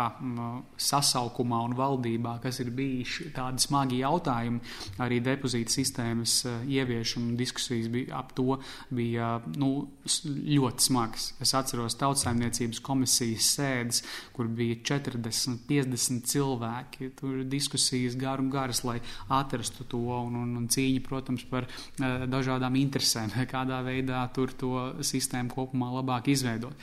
sasaukumā 0.76 1.60
un 1.68 1.76
valdībā, 1.78 2.40
kas 2.42 2.58
ir 2.64 2.72
bijuši 2.74 3.30
tādi 3.36 3.62
smagi 3.62 4.00
jautājumi, 4.00 4.58
arī 5.04 5.20
depozīta 5.22 5.70
sistēmas 5.70 6.34
eh, 6.50 6.64
ieviešana 6.80 7.36
diskusijas 7.38 7.88
bija 7.94 8.18
ap 8.18 8.32
to 8.34 8.58
bija, 8.90 9.38
nu, 9.56 9.70
ļoti 10.04 10.88
smagas. 10.88 11.28
Es 11.40 11.54
atceros 11.54 11.94
tautsaimniecības 12.00 12.82
komisijas 12.82 13.52
sēdes, 13.54 14.02
kur 14.34 14.50
bija 14.50 14.80
40, 14.82 15.62
50 15.68 16.26
cilvēki, 16.26 17.12
tur 17.20 17.44
diskusijas 17.46 18.18
gar 18.18 18.42
un 18.42 18.50
garas, 18.50 18.82
lai 18.82 18.98
atrastu 19.28 19.86
to 19.86 20.02
un, 20.18 20.42
un, 20.42 20.56
un 20.58 20.66
cīņa, 20.68 21.06
protams, 21.06 21.46
par 21.46 21.70
dažādām 22.02 22.74
interesēm 22.82 23.30
kādā 23.50 23.80
veidā 23.84 24.22
tur 24.34 24.52
to 24.58 24.72
sistēmu 25.04 25.52
kopumā 25.52 25.90
labāk 25.94 26.28
izveidot. 26.32 26.74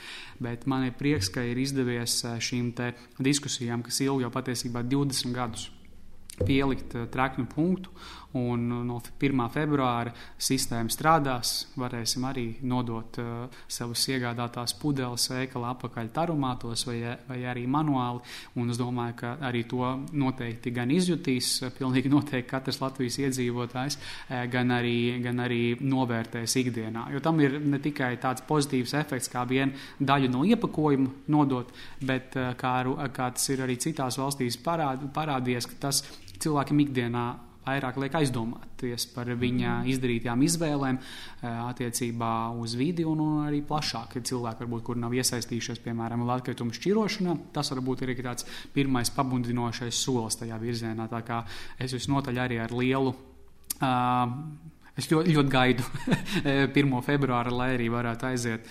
Bet 0.42 0.66
man 0.70 0.86
ir 0.88 0.96
prieks, 0.98 1.30
ka 1.32 1.44
ir 1.46 1.60
izdevies 1.62 2.20
eh, 2.24 2.40
šīm 2.42 2.72
diskusijām, 3.22 3.84
kas 3.86 4.02
ilg 4.04 4.24
jau 4.24 4.32
patiesībā 4.32 4.84
20 4.88 5.36
gadus, 5.36 5.68
pielikt 6.46 6.96
eh, 6.96 7.06
treknu 7.12 7.46
punktu 7.50 7.92
Un 8.38 8.68
no 8.86 8.98
1. 9.20 9.40
februāra 9.52 10.12
sistēma 10.40 10.92
strādās. 10.92 11.52
Varēsim 11.76 12.24
arī 12.24 12.46
nodot 12.64 13.18
uh, 13.20 13.58
savus 13.68 14.06
iegādātās 14.08 14.72
pudeles 14.80 15.26
veikala 15.28 15.74
apakaļ 15.74 16.08
tarumātos 16.16 16.86
vai, 16.88 16.98
vai 17.28 17.42
arī 17.50 17.66
manuāli. 17.68 18.22
Un 18.56 18.72
es 18.72 18.80
domāju, 18.80 19.18
ka 19.20 19.34
arī 19.44 19.66
to 19.68 19.84
noteikti 20.16 20.72
gan 20.72 20.90
izjutīs, 20.94 21.58
pilnīgi 21.76 22.12
noteikti 22.12 22.48
katrs 22.54 22.80
Latvijas 22.80 23.20
iedzīvotājs, 23.26 23.98
eh, 24.28 24.46
gan 24.52 24.72
arī, 24.78 24.96
gan 25.24 25.44
arī 25.44 25.62
novērtēs 25.80 26.56
ikdienā. 26.64 27.10
Jo 27.12 27.20
tam 27.20 27.40
ir 27.44 27.60
ne 27.60 27.82
tikai 27.84 28.14
tāds 28.22 28.46
pozitīvs 28.48 28.96
efekts, 29.02 29.28
kā 29.32 29.44
viena 29.48 29.76
daļa 30.00 30.32
no 30.32 30.46
iepakojuma 30.48 31.28
nodot, 31.28 31.68
bet 32.00 32.36
uh, 32.40 32.54
kā, 32.56 32.74
kā 33.12 33.30
tas 33.36 33.48
ir 33.52 33.64
arī 33.66 33.76
citās 33.76 34.16
valstīs 34.20 34.56
parād, 34.62 35.10
parādījies, 35.12 35.68
ka 35.68 35.80
tas 35.88 36.04
cilvēkiem 36.42 36.86
ikdienā 36.86 37.26
vairāk 37.66 37.98
liek 38.02 38.16
aizdomāties 38.18 39.06
par 39.14 39.30
viņa 39.38 39.74
izdarītajām 39.92 40.42
izvēlēm 40.46 40.98
eh, 40.98 41.46
attiecībā 41.48 42.32
uz 42.58 42.74
vidi 42.78 43.06
un, 43.08 43.22
un 43.22 43.44
arī 43.46 43.62
plašāk. 43.66 44.18
Cilvēki, 44.22 44.64
varbūt, 44.64 44.84
kur 44.88 44.98
nav 45.00 45.14
iesaistījušies, 45.16 45.82
piemēram, 45.84 46.24
atkritumu 46.32 46.74
šķirošanā, 46.76 47.36
tas 47.54 47.72
varbūt 47.74 48.04
ir 48.06 48.14
tāds 48.22 48.48
pirmais 48.74 49.12
pabudinošais 49.14 50.02
solis 50.04 50.40
tajā 50.40 50.58
virzienā. 50.62 51.08
Tā 51.12 51.22
kā 51.26 51.42
es 51.78 51.94
visnotaļ 51.96 52.44
arī 52.46 52.60
ar 52.62 52.74
lielu. 52.76 53.16
Uh, 53.82 54.70
Es 54.92 55.06
ļoti, 55.08 55.32
ļoti 55.32 55.48
gaidu 55.48 55.84
1. 56.76 56.90
februāra, 57.06 57.48
lai 57.48 57.70
arī 57.78 57.86
varētu 57.88 58.26
aiziet 58.28 58.68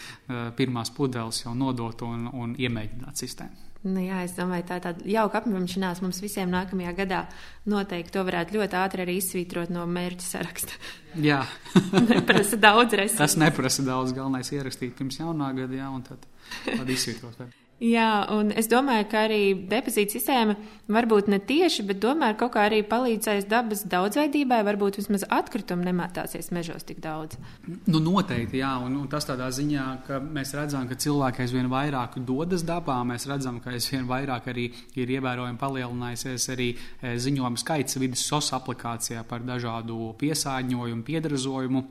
pirmās 0.54 0.93
pudeles, 0.93 1.41
jau 1.41 1.56
nodot 1.58 2.06
un, 2.06 2.27
un 2.30 2.54
iemēģināt 2.62 3.25
sistēmu. 3.25 3.70
Nu, 3.81 3.97
jā, 4.03 4.19
es 4.27 4.35
domāju, 4.37 4.65
tā 4.69 4.77
ir 4.77 4.83
tāda 4.83 5.07
jauka 5.09 5.39
apņemšanās 5.41 6.03
mums 6.03 6.19
visiem 6.21 6.51
nākamajā 6.53 6.91
gadā. 6.99 7.21
Noteikti 7.71 8.13
to 8.13 8.21
varētu 8.27 8.59
ļoti 8.59 8.77
ātri 8.77 9.05
arī 9.05 9.15
izsvītrot 9.17 9.73
no 9.73 9.87
mērķa 9.89 10.27
saraksta. 10.27 10.77
Jā, 11.17 11.39
neprasa 12.11 12.61
daudz 12.61 12.93
resursu. 12.99 13.23
Tas 13.23 13.39
neprasa 13.41 13.87
daudz. 13.87 14.13
Galvenais 14.13 14.53
ierakstīt 14.53 14.93
pirms 14.99 15.17
jaunā 15.23 15.49
gada, 15.57 15.81
jā, 15.81 15.89
un 15.89 16.05
tad, 16.05 16.29
tad 16.67 16.93
izsvītrot. 16.93 17.41
Jā, 17.81 18.27
un 18.29 18.51
es 18.53 18.67
domāju, 18.69 19.07
ka 19.09 19.23
arī 19.25 19.55
depozīta 19.65 20.13
sistēma 20.13 20.53
varbūt 20.93 21.31
ne 21.33 21.39
tieši, 21.41 21.81
bet 21.89 21.97
tomēr 22.03 22.35
kaut 22.37 22.51
kā 22.53 22.67
arī 22.67 22.83
palīdzēs 22.85 23.47
dabas 23.49 23.81
daudzveidībai, 23.89 24.59
varbūt 24.67 24.99
vismaz 24.99 25.25
atkritumi 25.25 25.87
nemētāsies 25.87 26.51
mežos 26.53 26.85
tik 26.85 26.99
daudz. 27.01 27.39
Nu, 27.89 27.97
noteikti, 27.97 28.59
jā, 28.61 28.75
un, 28.85 28.99
un 29.01 29.07
tas 29.09 29.25
tādā 29.25 29.47
ziņā, 29.57 29.85
ka 30.05 30.19
mēs 30.21 30.53
redzam, 30.59 30.85
ka 30.85 30.99
cilvēki 31.01 31.41
aizvien 31.41 31.71
vairāk 31.71 32.19
dodas 32.27 32.61
dabā, 32.67 32.99
mēs 33.09 33.25
redzam, 33.31 33.57
ka 33.63 33.73
aizvien 33.73 34.05
vairāk 34.09 34.51
arī 34.53 34.67
ir 35.01 35.15
ievērojami 35.17 35.57
palielinājusies 35.63 36.45
arī 36.53 36.69
e, 36.75 37.15
ziņojumu 37.17 37.63
skaits 37.63 37.97
vidas 37.97 38.27
SOS 38.29 38.53
aplikācijā 38.59 39.25
par 39.25 39.41
dažādu 39.47 40.11
piesārņojumu, 40.21 41.07
piedrazojumu 41.09 41.83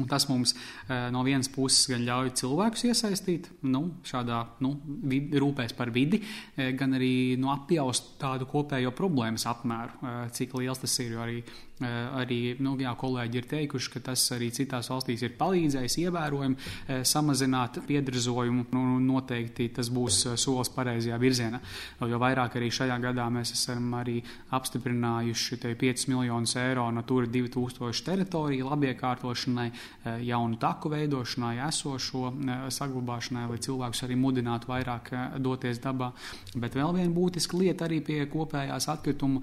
Un 0.00 0.08
tas 0.10 0.26
mums 0.26 0.54
eh, 0.54 1.08
no 1.14 1.22
vienas 1.22 1.48
puses 1.52 1.86
gan 1.90 2.02
ļauj 2.02 2.32
cilvēkus 2.40 2.86
iesaistīt 2.88 3.46
nu, 3.70 3.84
šādā 4.06 4.40
nu, 4.64 4.72
vid, 5.06 5.36
rūpēs 5.38 5.76
par 5.78 5.92
vidi, 5.94 6.18
eh, 6.56 6.72
gan 6.78 6.96
arī 6.98 7.38
nu, 7.38 7.52
apjaust 7.52 8.16
tādu 8.18 8.48
kopējo 8.50 8.90
problēmas 8.96 9.46
apmēru, 9.50 10.00
eh, 10.02 10.18
cik 10.34 10.58
liels 10.58 10.82
tas 10.82 10.98
ir. 11.04 11.14
Arī 11.24 11.38
Eh, 11.82 11.90
arī 11.90 12.36
nu, 12.62 12.76
jā, 12.78 12.92
kolēģi 12.94 13.40
ir 13.40 13.46
teikuši, 13.50 13.88
ka 13.96 14.00
tas 14.12 14.22
arī 14.36 14.46
citās 14.54 14.86
valstīs 14.92 15.24
ir 15.26 15.32
palīdzējis 15.34 15.96
ievērojami 16.04 17.00
samazināt 17.02 17.80
piedrazojumu. 17.88 18.68
Nu, 18.70 18.82
noteikti 19.02 19.66
tas 19.74 19.90
būs 19.90 20.20
solis 20.38 20.70
pareizajā 20.70 21.18
virzienā. 21.18 21.58
Jo 22.06 22.20
vairāk 22.22 22.54
arī 22.60 22.68
šajā 22.70 23.00
gadā 23.02 23.26
mēs 23.34 23.56
esam 23.56 23.90
arī 23.98 24.20
apstiprinājuši 24.54 25.58
5 25.80 26.06
miljonus 26.12 26.54
eiro 26.62 26.86
Natura 26.94 27.26
2000 27.26 28.06
teritoriju 28.06 28.70
labiekārtošanai, 28.70 29.72
jaunu 30.04 30.58
taku 30.60 30.90
veidošanai, 30.92 31.56
esošo 31.68 32.32
saglabāšanai, 32.74 33.46
lai 33.50 33.60
cilvēkus 33.64 34.04
arī 34.06 34.18
mudinātu 34.20 34.70
vairāk 34.70 35.10
doties 35.42 35.80
dabā. 35.82 36.10
Bet 36.54 36.76
vēl 36.76 36.92
viena 36.98 37.12
būtiska 37.14 37.58
lieta 37.58 37.88
arī 37.88 38.00
pie 38.04 38.20
kopējās 38.30 38.88
atkritumu 38.92 39.42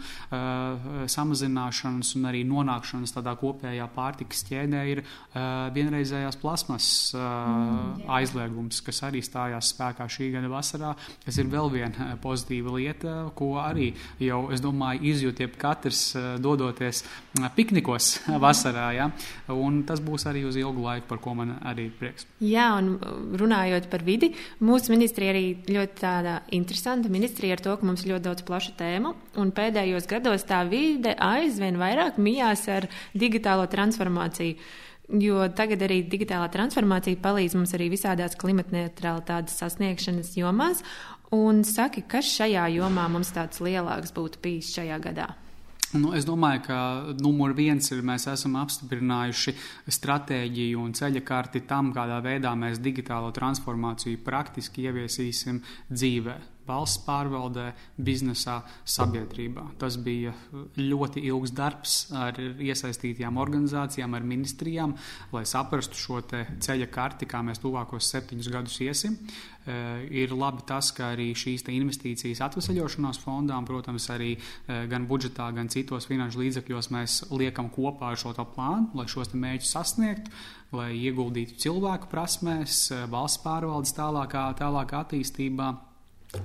samazināšanas 1.11 2.15
un 2.17 2.29
arī 2.29 2.43
nonākšanas 2.47 3.15
tādā 3.15 3.33
kopējā 3.39 3.87
pārtikas 3.95 4.45
ķēdē 4.49 4.83
ir 4.91 5.03
vienreizējās 5.75 6.37
plasmas 6.41 6.87
mm, 7.15 8.05
aizliegums, 8.11 8.81
kas 8.85 9.01
arī 9.07 9.21
stājās 9.25 9.73
spēkā 9.73 10.07
šī 10.11 10.31
gada 10.35 10.51
vasarā. 10.51 10.93
Tas 11.25 11.37
ir 11.41 11.49
vēl 11.51 11.71
viena 11.73 12.15
pozitīva 12.21 12.75
lieta, 12.77 13.15
ko 13.37 13.53
arī 13.61 13.91
jau, 14.21 14.43
es 14.53 14.63
domāju, 14.63 15.03
izjūtiet 15.11 15.57
katrs 15.61 16.03
dodoties 16.41 17.03
piknikos 17.57 18.13
vasarā. 18.45 18.87
Ja? 18.97 19.09
Un 19.53 19.81
tas 19.87 20.01
būs 20.03 20.27
arī 20.29 20.30
uz 20.47 20.57
ilgu 20.59 20.83
laiku, 20.85 21.07
par 21.09 21.19
ko 21.23 21.33
man 21.37 21.55
arī 21.67 21.89
prieks. 21.99 22.25
Jā, 22.43 22.69
un 22.79 22.95
runājot 23.39 23.89
par 23.91 24.05
vidi, 24.07 24.31
mūsu 24.63 24.93
ministrija 24.93 25.33
arī 25.33 25.43
ļoti 25.67 25.99
tāda 26.01 26.37
interesanta 26.55 27.11
ministrija 27.11 27.57
ar 27.57 27.65
to, 27.65 27.75
ka 27.77 27.87
mums 27.87 28.05
ir 28.05 28.13
ļoti 28.13 28.27
daudz 28.29 28.45
plašu 28.47 28.75
tēmu, 28.79 29.13
un 29.41 29.51
pēdējos 29.57 30.07
gados 30.11 30.47
tā 30.49 30.63
vide 30.69 31.13
aizvien 31.21 31.79
vairāk 31.81 32.21
mijās 32.21 32.67
ar 32.71 32.87
digitālo 33.13 33.67
transformāciju. 33.71 34.57
Jo 35.21 35.43
tagad 35.51 35.81
arī 35.83 35.99
digitālā 36.07 36.47
transformācija 36.53 37.19
palīdz 37.19 37.57
mums 37.57 37.73
arī 37.75 37.89
visādās 37.91 38.37
klimatneutralitātes 38.39 39.57
sasniegšanas 39.59 40.37
jomās. 40.39 40.85
Un 41.35 41.65
saki, 41.67 42.05
kas 42.07 42.27
šajā 42.31 42.69
jomā 42.77 43.09
mums 43.11 43.31
tāds 43.35 43.59
lielāks 43.63 44.15
būtu 44.15 44.39
bijis 44.43 44.71
šajā 44.75 44.99
gadā? 45.03 45.27
Nu, 45.91 46.13
es 46.15 46.23
domāju, 46.23 46.61
ka 46.69 46.77
numur 47.19 47.51
viens 47.55 47.91
ir 47.91 47.99
mēs 48.07 48.29
esam 48.31 48.55
apstiprinājuši 48.61 49.53
stratēģiju 49.91 50.79
un 50.79 50.93
ceļa 50.95 51.23
karti 51.27 51.65
tam, 51.67 51.91
kādā 51.95 52.21
veidā 52.23 52.53
mēs 52.55 52.79
digitālo 52.79 53.33
transformāciju 53.35 54.23
praktiski 54.23 54.87
ieviesīsim 54.87 55.59
dzīvē 55.91 56.37
valsts 56.67 57.01
pārvaldē, 57.05 57.71
biznesā, 57.97 58.59
sabiedrībā. 58.85 59.65
Tas 59.81 59.97
bija 60.01 60.33
ļoti 60.77 61.23
ilgs 61.29 61.53
darbs 61.57 61.95
ar 62.15 62.37
iesaistītajām 62.39 63.39
organizācijām, 63.41 64.17
ar 64.17 64.27
ministrijām, 64.27 64.95
lai 65.33 65.45
saprastu 65.49 65.99
šo 65.99 66.21
ceļa 66.31 66.89
karti, 66.91 67.29
kā 67.29 67.41
mēs 67.45 67.61
tuvākos 67.63 68.11
septiņus 68.13 68.51
gadus 68.53 68.79
iesim. 68.85 69.17
E, 69.61 69.73
ir 70.23 70.31
labi 70.33 70.63
tas, 70.65 70.89
ka 70.97 71.11
arī 71.13 71.27
šīs 71.37 71.67
investīcijas 71.69 72.41
atvesaļošanās 72.47 73.19
fondām, 73.21 73.67
protams, 73.69 74.07
arī 74.09 74.31
e, 74.33 74.79
gan 74.89 75.05
budžetā, 75.09 75.51
gan 75.53 75.69
citos 75.69 76.09
finanšu 76.09 76.41
līdzekļos 76.41 76.89
mēs 76.95 77.19
liekam 77.29 77.69
kopā 77.69 78.15
ar 78.15 78.17
šo 78.17 78.33
plānu, 78.33 78.89
lai 78.97 79.05
šos 79.11 79.35
mērķus 79.37 79.75
sasniegtu, 79.77 80.33
lai 80.73 80.95
ieguldītu 80.97 81.59
cilvēku 81.61 82.09
prasmēs, 82.09 82.87
e, 82.89 83.05
valsts 83.11 83.43
pārvaldes 83.45 83.93
tālākā, 83.97 84.49
tālākā 84.57 85.05
attīstībā. 85.05 85.71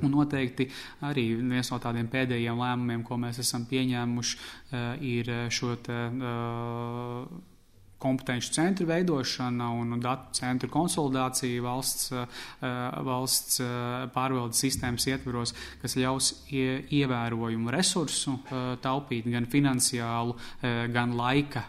Un 0.02 0.10
noteikti 0.10 0.66
arī 1.06 1.28
viens 1.38 1.70
no 1.70 1.78
tādiem 1.82 2.08
pēdējiem 2.10 2.58
lēmumiem, 2.58 3.04
ko 3.06 3.18
mēs 3.22 3.38
esam 3.42 3.66
pieņēmuši, 3.70 4.38
eh, 4.72 5.04
ir 5.16 5.30
šo 5.54 5.76
te, 5.86 5.98
uh, 6.10 7.55
kompetenci 7.98 8.52
centru 8.52 8.86
veidošana 8.86 9.70
un 9.72 9.96
datu 10.00 10.34
centru 10.36 10.68
konsolidācija 10.72 11.62
valsts, 11.64 12.10
valsts 13.06 13.60
pārvaldes 14.12 14.60
sistēmas 14.60 15.06
ietvaros, 15.08 15.54
kas 15.80 15.96
ļaus 15.96 16.32
ievērojumu 16.52 17.72
resursu 17.72 18.36
taupīt 18.84 19.28
gan 19.32 19.48
finansiālu, 19.50 20.36
gan 20.92 21.14
laika, 21.16 21.64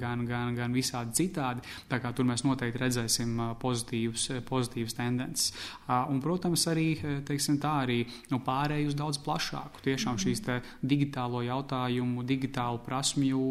gan, 0.00 0.24
gan, 0.28 0.54
gan 0.56 0.76
visādi 0.76 1.12
citādi. 1.20 1.64
Tā 1.90 2.00
kā 2.00 2.12
tur 2.16 2.28
mēs 2.28 2.46
noteikti 2.46 2.80
redzēsim 2.80 3.36
pozitīvas, 3.60 4.30
pozitīvas 4.48 4.96
tendences. 4.96 5.52
Un, 5.86 6.22
protams, 6.24 6.64
arī, 6.72 6.88
teiksim 7.28 7.60
tā, 7.62 7.74
arī 7.84 8.00
nu, 8.32 8.40
pārēj 8.46 8.88
uz 8.88 8.96
daudz 8.98 9.20
plašāku 9.26 9.84
tiešām 9.84 10.16
šīs 10.22 10.42
digitālo 10.80 11.44
jautājumu, 11.44 12.24
digitālu 12.26 12.80
prasmju 12.86 13.44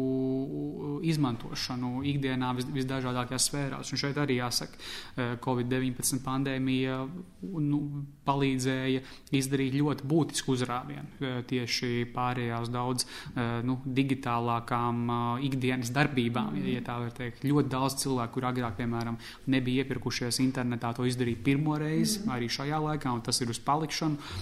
izmantošanu 1.06 2.02
ikdienā 2.16 2.52
vis, 2.58 2.68
visdažādākajās 2.74 3.48
sfērās. 3.50 3.92
Un 3.92 4.02
šeit 4.02 4.20
arī 4.20 4.40
jāsaka, 4.40 4.80
eh, 5.16 5.36
Covid-19 5.44 6.22
pandēmija 6.24 7.00
nu, 7.42 7.80
palīdzēja 8.26 9.02
izdarīt 9.36 9.76
ļoti 9.76 10.06
būtisku 10.08 10.54
uzrāvienu 10.56 11.20
eh, 11.20 11.40
tieši 11.48 12.06
pārējā 12.14 12.60
uz 12.64 12.70
daudz 12.72 13.06
eh, 13.06 13.60
nu, 13.66 13.78
digitālākām 13.84 15.12
ikdienas 15.46 15.92
darbībām. 15.94 16.56
Ja 16.66 16.82
tā 16.86 16.98
var 17.02 17.12
teikt, 17.16 17.44
ļoti 17.46 17.72
daudz 17.72 17.98
cilvēku, 18.02 18.36
kur 18.36 18.48
agrāk, 18.50 18.78
piemēram, 18.80 19.18
nebija 19.52 19.84
iepirkušies 19.84 20.40
internetā, 20.44 20.92
to 20.96 21.06
izdarīt 21.08 21.42
pirmo 21.46 21.76
reizi, 21.80 22.22
mm. 22.22 22.32
arī 22.36 22.48
šajā 22.52 22.80
laikā, 22.88 23.12
un 23.12 23.22
tas 23.26 23.40
ir 23.42 23.52
uz 23.52 23.60
palikšanu. 23.62 24.32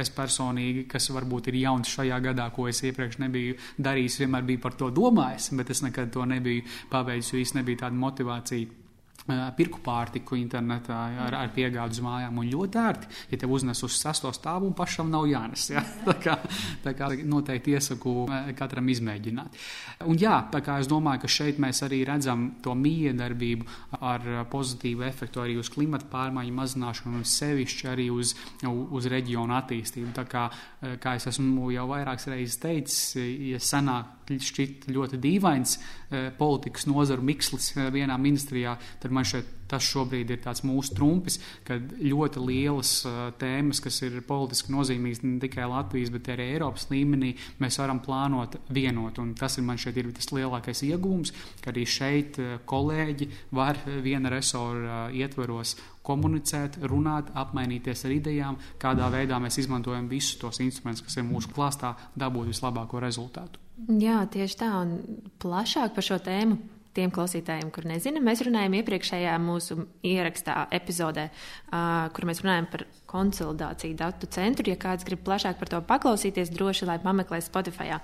Es 0.00 0.10
personīgi, 0.14 0.86
kas 0.90 1.10
varbūt 1.14 1.50
ir 1.52 1.60
jauns 1.60 1.92
šajā 1.92 2.18
gadā, 2.30 2.48
ko 2.54 2.66
es 2.70 2.82
iepriekš 2.86 3.20
nebiju 3.22 3.56
darījis, 3.82 4.20
vienmēr 4.22 4.46
biju 4.48 4.62
par 4.64 4.76
to 4.80 4.90
domājis, 4.94 5.52
bet 5.58 5.70
es 5.74 5.82
nekad 5.84 6.12
to 6.14 6.26
nebiju 6.28 6.64
paveicis, 6.92 7.32
jo 7.34 7.42
īstenībā 7.42 7.66
nebija 7.66 7.86
tāda 7.86 7.98
motivācija 7.98 8.85
pirku 9.56 9.80
pārtiku 9.84 10.36
internetā 10.38 10.96
ar, 11.26 11.34
ar 11.34 11.52
piegādu 11.54 11.96
uz 11.96 12.02
mājām. 12.04 12.40
Un 12.40 12.50
ļoti 12.50 12.80
ērti, 12.80 13.10
ja 13.32 13.38
te 13.40 13.48
uznes 13.50 13.82
uz 13.86 13.96
sesto 13.98 14.30
stāvu 14.34 14.68
un 14.68 14.74
pašam 14.76 15.10
nav 15.10 15.26
jānes. 15.30 15.68
Ja? 15.72 15.82
Tā, 16.06 16.14
kā, 16.22 16.36
tā 16.84 16.92
kā 16.96 17.08
noteikti 17.26 17.74
iesaku 17.74 18.26
katram 18.58 18.88
izmēģināt. 18.92 19.56
Un 20.06 20.18
jā, 20.20 20.36
tā 20.52 20.60
kā 20.64 20.78
es 20.82 20.90
domāju, 20.90 21.24
ka 21.24 21.30
šeit 21.30 21.58
mēs 21.62 21.82
arī 21.86 22.02
redzam 22.06 22.48
to 22.62 22.74
miedarbību 22.78 23.66
ar 24.00 24.26
pozitīvu 24.52 25.06
efektu 25.06 25.42
arī 25.42 25.56
uz 25.60 25.70
klimata 25.72 26.08
pārmaiņu 26.12 26.54
mazināšanu 26.56 27.20
un 27.20 27.26
sevišķi 27.26 27.90
arī 27.90 28.08
uz, 28.14 28.36
uz 28.66 29.08
reģionu 29.10 29.56
attīstību. 29.58 30.12
Tā 30.16 30.26
kā, 30.30 30.46
kā 31.02 31.16
es 31.18 31.26
esmu 31.32 31.72
jau 31.74 31.88
vairākas 31.90 32.30
reizes 32.32 32.60
teicis, 32.62 33.00
ja 33.52 33.62
sanāk 33.62 34.15
šķiet 34.30 34.88
ļoti 34.92 35.20
dīvains 35.22 35.76
politikas 36.38 36.86
nozaru 36.90 37.24
mikslis 37.26 37.72
vienā 37.94 38.16
ministrijā, 38.20 38.76
tad 39.02 39.14
man 39.14 39.26
šeit 39.26 39.65
tas 39.70 39.86
šobrīd 39.86 40.32
ir 40.34 40.44
mūsu 40.66 40.94
trumpis, 40.96 41.38
kad 41.66 41.82
ļoti 42.00 42.42
lielas 42.42 42.92
uh, 43.06 43.16
tēmas, 43.38 43.80
kas 43.82 44.00
ir 44.06 44.20
politiski 44.26 44.74
nozīmīgas 44.74 45.24
ne 45.24 45.40
tikai 45.42 45.66
Latvijas, 45.70 46.12
bet 46.14 46.30
arī 46.34 46.50
Eiropas 46.54 46.88
līmenī, 46.92 47.34
mēs 47.62 47.80
varam 47.82 48.00
plānot 48.04 48.58
vienot. 48.70 49.18
Un 49.22 49.34
tas 49.38 49.58
ir 49.58 49.66
man 49.66 49.80
šeit 49.80 49.98
ir 50.00 50.12
tas 50.16 50.30
lielākais 50.34 50.84
iegūms, 50.86 51.34
ka 51.64 51.72
arī 51.74 51.86
šeit 51.88 52.40
uh, 52.42 52.56
kolēģi 52.68 53.30
var 53.56 53.82
viena 54.04 54.32
resora 54.32 55.06
uh, 55.06 55.16
ietveros 55.16 55.76
komunicēt, 56.06 56.78
runāt, 56.86 57.32
apmainīties 57.34 58.04
ar 58.06 58.14
idejām, 58.14 58.58
kādā 58.82 59.08
veidā 59.10 59.40
mēs 59.42 59.58
izmantojam 59.62 60.06
visus 60.10 60.38
tos 60.38 60.60
instrumentus, 60.62 61.02
kas 61.06 61.18
ir 61.18 61.26
mūsu 61.26 61.50
klāstā, 61.54 61.96
dabūt 62.14 62.52
vislabāko 62.52 63.02
rezultātu. 63.02 63.58
Jā, 64.00 64.22
tieši 64.32 64.60
tā, 64.62 64.70
un 64.84 65.20
plašāk 65.42 65.96
par 65.96 66.06
šo 66.06 66.20
tēmu 66.24 66.75
tiem 66.96 67.12
klausītājiem, 67.14 67.70
kur 67.74 67.86
nezina, 67.88 68.22
mēs 68.24 68.42
runājam 68.46 68.76
iepriekšējā 68.80 69.34
mūsu 69.42 69.78
ierakstā 70.06 70.66
epizodē, 70.76 71.28
uh, 71.28 72.06
kur 72.16 72.28
mēs 72.28 72.42
runājam 72.44 72.68
par 72.72 72.86
konsolidāciju 73.10 73.98
datu 73.98 74.28
centru. 74.32 74.70
Ja 74.72 74.78
kāds 74.80 75.06
grib 75.06 75.22
plašāk 75.26 75.60
par 75.60 75.72
to 75.72 75.82
paklausīties, 75.86 76.52
droši 76.54 76.88
lai 76.88 76.98
pameklē 77.02 77.42
Spotify. 77.44 77.98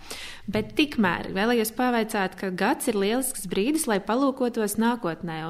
Bet 0.53 0.75
tikmēr 0.79 1.33
vēlējos 1.37 1.75
pavaicāt, 1.79 2.37
ka 2.39 2.53
gads 2.55 2.93
ir 2.93 3.01
lielisks 3.01 3.49
brīdis, 3.51 3.89
lai 3.91 4.01
palūkotos 4.05 4.79
nākotnē. 4.81 5.41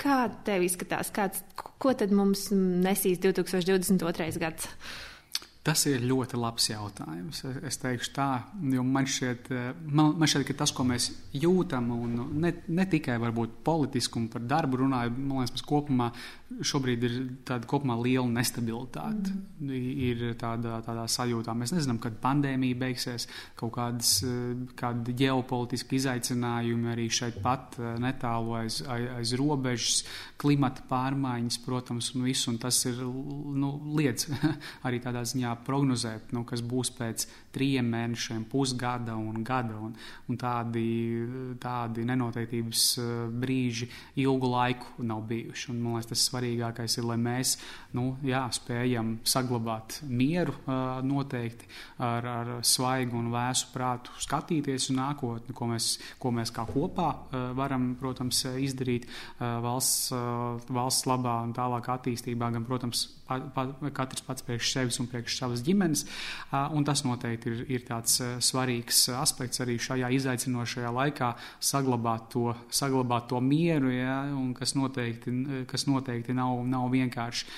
Kā 0.00 0.24
tev 0.46 0.64
izskatās, 0.66 1.12
kāds, 1.14 1.44
ko 1.54 1.92
tad 1.94 2.10
mums 2.14 2.48
nesīs 2.52 3.20
2022. 3.22 4.40
gads? 4.42 4.70
Tas 5.64 5.86
ir 5.88 6.02
ļoti 6.04 6.36
labs 6.36 6.66
jautājums. 6.68 7.38
Es 7.64 7.78
teikšu 7.80 8.10
tā, 8.12 8.28
jo 8.68 8.82
man 8.84 9.06
šķiet, 9.08 9.48
man, 9.88 10.10
man 10.20 10.28
šķiet 10.28 10.50
ka 10.50 10.56
tas, 10.60 10.74
ko 10.76 10.84
mēs 10.84 11.06
jūtam, 11.40 11.88
un 11.94 12.18
ne, 12.42 12.50
ne 12.68 12.84
tikai 12.92 13.16
varbūt 13.22 13.62
politiski 13.64 14.20
un 14.20 14.26
par 14.32 14.44
darbu 14.44 14.82
runājot, 14.82 15.16
man 15.16 15.40
liekas, 15.40 15.54
mēs 15.56 15.64
kopumā 15.70 16.10
šobrīd 16.62 17.04
ir 17.06 17.14
tāda 17.46 17.66
kopumā 17.68 17.96
liela 17.98 18.26
nestabilitāte. 18.30 19.32
Mm. 19.32 19.72
Ir 20.04 20.22
tāda, 20.40 20.78
tādā 20.84 21.06
sajūtā, 21.10 21.54
mēs 21.56 21.72
nezinām, 21.74 21.98
kad 22.02 22.16
pandēmija 22.22 22.78
beigsies, 22.78 23.26
kaut 23.58 23.74
kādas 23.76 24.16
kādi 24.78 25.16
ģeopolitiski 25.24 25.98
izaicinājumi 26.00 26.92
arī 26.92 27.08
šeit 27.12 27.40
pat 27.44 27.78
netālu 28.02 28.56
aiz, 28.60 28.80
aiz, 28.90 29.08
aiz 29.18 29.34
robežas, 29.40 30.02
klimata 30.40 30.84
pārmaiņas, 30.90 31.60
protams, 31.64 32.12
un 32.14 32.28
viss, 32.28 32.48
un 32.50 32.60
tas 32.62 32.78
ir 32.90 33.00
nu, 33.00 33.74
lietas 33.96 34.28
arī 34.86 35.00
tādā 35.02 35.24
ziņā 35.26 35.53
prognozēt, 35.66 36.32
nu, 36.36 36.44
kas 36.48 36.62
būs 36.64 36.90
pēc 36.98 37.26
trim 37.54 37.90
mēnešiem, 37.94 38.44
pusgada 38.50 39.16
un 39.18 39.42
gada. 39.46 39.76
Un, 39.78 39.94
un 40.28 40.38
tādi, 40.40 40.84
tādi 41.62 42.04
nenoteiktības 42.08 42.84
eh, 42.98 43.12
brīži 43.44 43.88
ilgu 44.22 44.50
laiku 44.50 45.04
nav 45.06 45.24
bijuši. 45.30 45.70
Un, 45.72 45.80
man 45.84 45.98
liekas, 45.98 46.10
tas 46.12 46.26
svarīgākais 46.30 46.98
ir, 46.98 47.08
lai 47.08 47.18
mēs 47.20 47.56
nu, 47.94 48.14
jā, 48.26 48.44
spējam 48.54 49.18
saglabāt 49.28 50.00
mieru 50.08 50.56
eh, 50.56 51.02
noteikti 51.06 51.70
ar, 52.02 52.30
ar 52.34 52.52
svaigu 52.66 53.18
un 53.20 53.30
vēsu 53.34 53.70
prātu 53.74 54.14
skatīties 54.24 54.90
uz 54.90 54.96
nākotni, 54.98 55.56
ko 55.56 55.70
mēs, 55.70 55.90
ko 56.22 56.34
mēs 56.34 56.52
kā 56.54 56.66
kopā 56.68 57.10
eh, 57.14 57.48
varam, 57.56 57.92
protams, 58.00 58.44
izdarīt 58.64 59.06
valsts, 59.38 60.10
valsts 60.72 61.06
labā 61.08 61.36
un 61.46 61.52
tālāk 61.56 61.86
attīstībā, 61.92 62.50
gan, 62.54 62.64
protams, 62.66 63.04
pa, 63.28 63.38
pa, 63.54 63.66
katrs 63.94 64.24
pats 64.24 64.44
priekš 64.46 64.72
sevis 64.74 65.00
un 65.02 65.08
priekš 65.10 65.38
savas 65.38 65.62
ģimenes. 65.64 66.04
Un 66.74 66.86
tas 66.86 67.04
noteikti 67.06 67.43
ir, 67.50 67.64
ir 67.76 67.84
tāds 67.86 68.18
svarīgs 68.44 69.06
aspekts 69.16 69.62
arī 69.64 69.76
šajā 69.80 70.10
izaicinošajā 70.18 70.92
laikā 70.94 71.30
saglabāt 71.62 72.28
to, 72.34 72.54
saglabāt 72.72 73.28
to 73.32 73.40
mieru, 73.44 73.92
ja, 73.94 74.20
kas 74.58 74.74
noteikti, 74.78 75.34
kas 75.70 75.86
noteikti 75.90 76.36
nav, 76.36 76.62
nav 76.68 76.88
vienkārši 76.94 77.48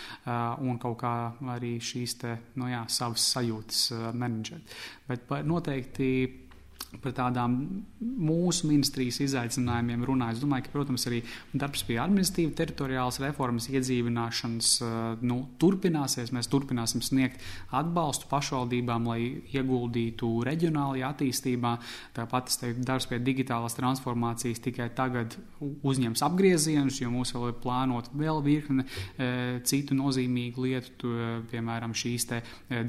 un 0.66 0.80
kaut 0.82 0.98
kā 1.02 1.14
arī 1.56 1.76
šīs 1.82 2.18
te, 2.22 2.36
nu 2.60 2.70
jā, 2.70 2.84
savas 2.92 3.28
sajūtas 3.34 4.12
menedžēt. 4.16 4.76
Bet 5.06 5.30
noteikti 5.46 6.10
par 7.02 7.14
tādām 7.16 7.56
mūsu 8.00 8.68
ministrijas 8.70 9.20
izaicinājumiem 9.24 10.04
runāju. 10.06 10.36
Es 10.36 10.42
domāju, 10.42 10.66
ka, 10.66 10.72
protams, 10.74 11.06
arī 11.08 11.22
darbs 11.56 11.84
pie 11.86 11.98
administratīva 12.02 12.54
teritoriālas 12.58 13.20
reformas 13.22 13.68
iedzīvināšanas 13.72 14.72
eh, 14.82 14.96
nu, 15.26 15.38
turpināsies. 15.62 16.32
Mēs 16.36 16.50
turpināsim 16.52 17.04
sniegt 17.04 17.44
atbalstu 17.74 18.28
pašvaldībām, 18.30 19.08
lai 19.10 19.20
ieguldītu 19.54 20.30
reģionālajā 20.46 21.12
attīstībā. 21.14 21.74
Tāpat 22.16 22.52
es 22.52 22.60
teiktu, 22.62 22.86
darbs 22.86 23.08
pie 23.10 23.20
digitālās 23.22 23.78
transformācijas 23.78 24.62
tikai 24.64 24.88
tagad 24.96 25.38
uzņems 25.60 26.22
apgriezienus, 26.26 27.00
jo 27.00 27.10
mums 27.12 27.32
vēl 27.36 27.50
ir 27.50 27.58
plānot 27.62 28.10
vēl 28.16 28.42
virkne 28.44 28.84
e, 28.86 29.28
citu 29.66 29.96
nozīmīgu 29.96 30.66
lietu, 30.66 30.92
tu, 31.00 31.12
piemēram, 31.50 31.94
šīs 31.96 32.28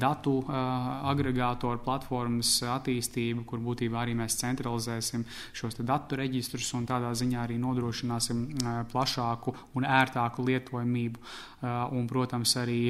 datu 0.00 0.34
agregātoru 0.48 1.80
platformas 1.84 2.58
attīstību, 2.66 3.44
kur 3.48 3.62
būtībā 3.64 3.97
arī 4.00 4.16
mēs 4.18 4.38
centralizēsim 4.40 5.24
šos 5.56 5.78
datu 5.82 6.18
reģistrus 6.20 6.72
un 6.78 6.86
tādā 6.88 7.12
ziņā 7.18 7.44
arī 7.44 7.58
nodrošināsim 7.62 8.44
plašāku 8.92 9.54
un 9.78 9.86
ērtāku 9.88 10.46
lietojamību. 10.48 11.24
Un, 11.98 12.04
protams, 12.10 12.54
arī 12.60 12.80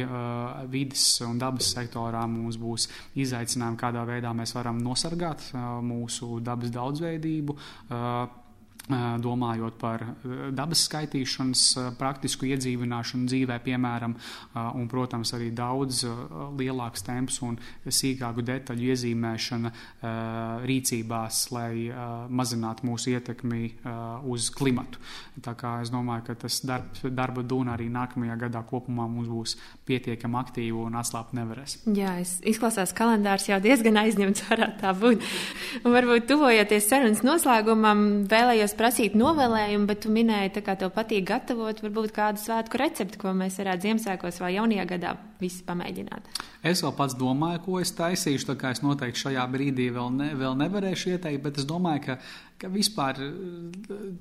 vidas 0.69 1.07
un 1.25 1.39
dabas 1.41 1.71
sektorā 1.75 2.27
mums 2.29 2.59
būs 2.61 2.89
izaicinājumi, 3.19 3.81
kādā 3.81 4.05
veidā 4.09 4.35
mēs 4.37 4.53
varam 4.57 4.83
nosargāt 4.85 5.51
mūsu 5.85 6.39
dabas 6.45 6.75
daudzveidību 6.75 7.57
domājot 8.89 9.77
par 9.81 10.05
dabas 10.57 10.87
skaitīšanas 10.89 11.65
praktisku 11.99 12.49
iedzīvināšanu 12.49 13.29
dzīvē, 13.29 13.59
piemēram, 13.65 14.15
un, 14.57 14.89
protams, 14.89 15.35
arī 15.37 15.51
daudz 15.53 16.05
lielāks 16.59 17.05
temps 17.07 17.41
un 17.45 17.59
sīkāku 17.85 18.45
detaļu 18.49 18.89
iezīmēšana 18.95 19.73
rīcībās, 20.69 21.43
lai 21.53 21.73
mazinātu 22.29 22.89
mūsu 22.89 23.13
ietekmi 23.17 23.63
uz 24.29 24.49
klimatu. 24.57 25.03
Tā 25.45 25.55
kā 25.59 25.77
es 25.85 25.93
domāju, 25.95 26.25
ka 26.31 26.39
tas 26.47 26.61
darb, 26.67 26.97
darba 27.15 27.45
dūna 27.47 27.77
arī 27.77 27.87
nākamajā 27.93 28.39
gadā 28.41 28.65
kopumā 28.67 29.07
mums 29.11 29.29
būs 29.31 29.55
pietiekami 29.89 30.39
aktīva 30.41 30.87
un 30.89 30.97
atslābt 30.99 31.37
nevarēs. 31.37 31.79
Jā, 31.95 32.17
izklausās 32.49 32.95
kalendārs 32.97 33.47
jau 33.51 33.61
diezgan 33.63 34.01
aizņemts, 34.03 34.47
varētu 34.49 34.81
tā 34.83 34.95
būt. 34.99 35.23
Un 35.85 35.95
varbūt 35.95 36.27
tuvojoties 36.31 36.89
sarunas 36.91 37.23
noslēgumam, 37.27 38.05
vēlējos 38.31 38.75
prasīt 38.79 39.17
novēlējumu, 39.19 39.87
bet 39.91 40.05
tu 40.05 40.13
minēji, 40.15 40.63
ka 40.65 40.77
tev 40.79 40.93
patīk 40.95 41.27
gatavot 41.29 41.83
varbūt 41.85 42.15
kādu 42.17 42.41
svētku 42.43 42.81
recepti, 42.81 43.21
ko 43.21 43.35
mēs 43.37 43.59
varētu 43.61 43.89
Ziemassvētkos 43.89 44.41
vai 44.43 44.55
jaunajā 44.55 44.87
gadā 44.89 45.15
visi 45.41 45.65
pamēģināt. 45.67 46.29
Es 46.67 46.83
vēl 46.83 46.95
pats 46.99 47.15
domāju, 47.19 47.61
ko 47.65 47.79
es 47.83 47.93
taisīšu, 47.95 48.49
tā 48.49 48.57
kā 48.59 48.73
es 48.75 48.83
noteikti 48.83 49.23
šajā 49.27 49.45
brīdī 49.53 49.89
vēl, 49.95 50.11
ne, 50.15 50.33
vēl 50.39 50.57
nevarēšu 50.59 51.13
ieteikt, 51.15 51.43
bet 51.45 51.61
es 51.63 51.67
domāju, 51.69 52.03
ka, 52.07 52.17
ka 52.59 52.71
vispār, 52.73 53.21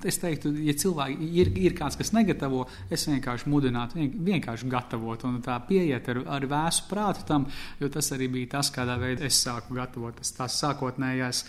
es 0.05 0.21
teiktu, 0.21 0.51
ja 0.65 0.75
cilvēki 0.77 1.31
ir, 1.41 1.51
ir 1.69 1.77
kāds, 1.77 1.97
kas 1.97 2.13
negatavo, 2.13 2.67
es 2.93 3.07
vienkārši 3.09 3.49
mudinātu 3.49 4.05
vienkārši 4.27 4.69
gatavot 4.69 5.25
un 5.29 5.41
tā 5.45 5.57
pieiet 5.69 6.11
ar, 6.13 6.21
ar 6.37 6.45
vēsu 6.53 6.85
prātu 6.91 7.25
tam, 7.29 7.49
jo 7.81 7.89
tas 7.93 8.13
arī 8.13 8.29
bija 8.37 8.57
tas, 8.57 8.69
kādā 8.75 8.99
veidā 9.01 9.25
es 9.29 9.41
sāku 9.41 9.77
gatavot, 9.79 10.21
tas 10.21 10.35
tās 10.37 10.61
sākotnējās 10.61 11.45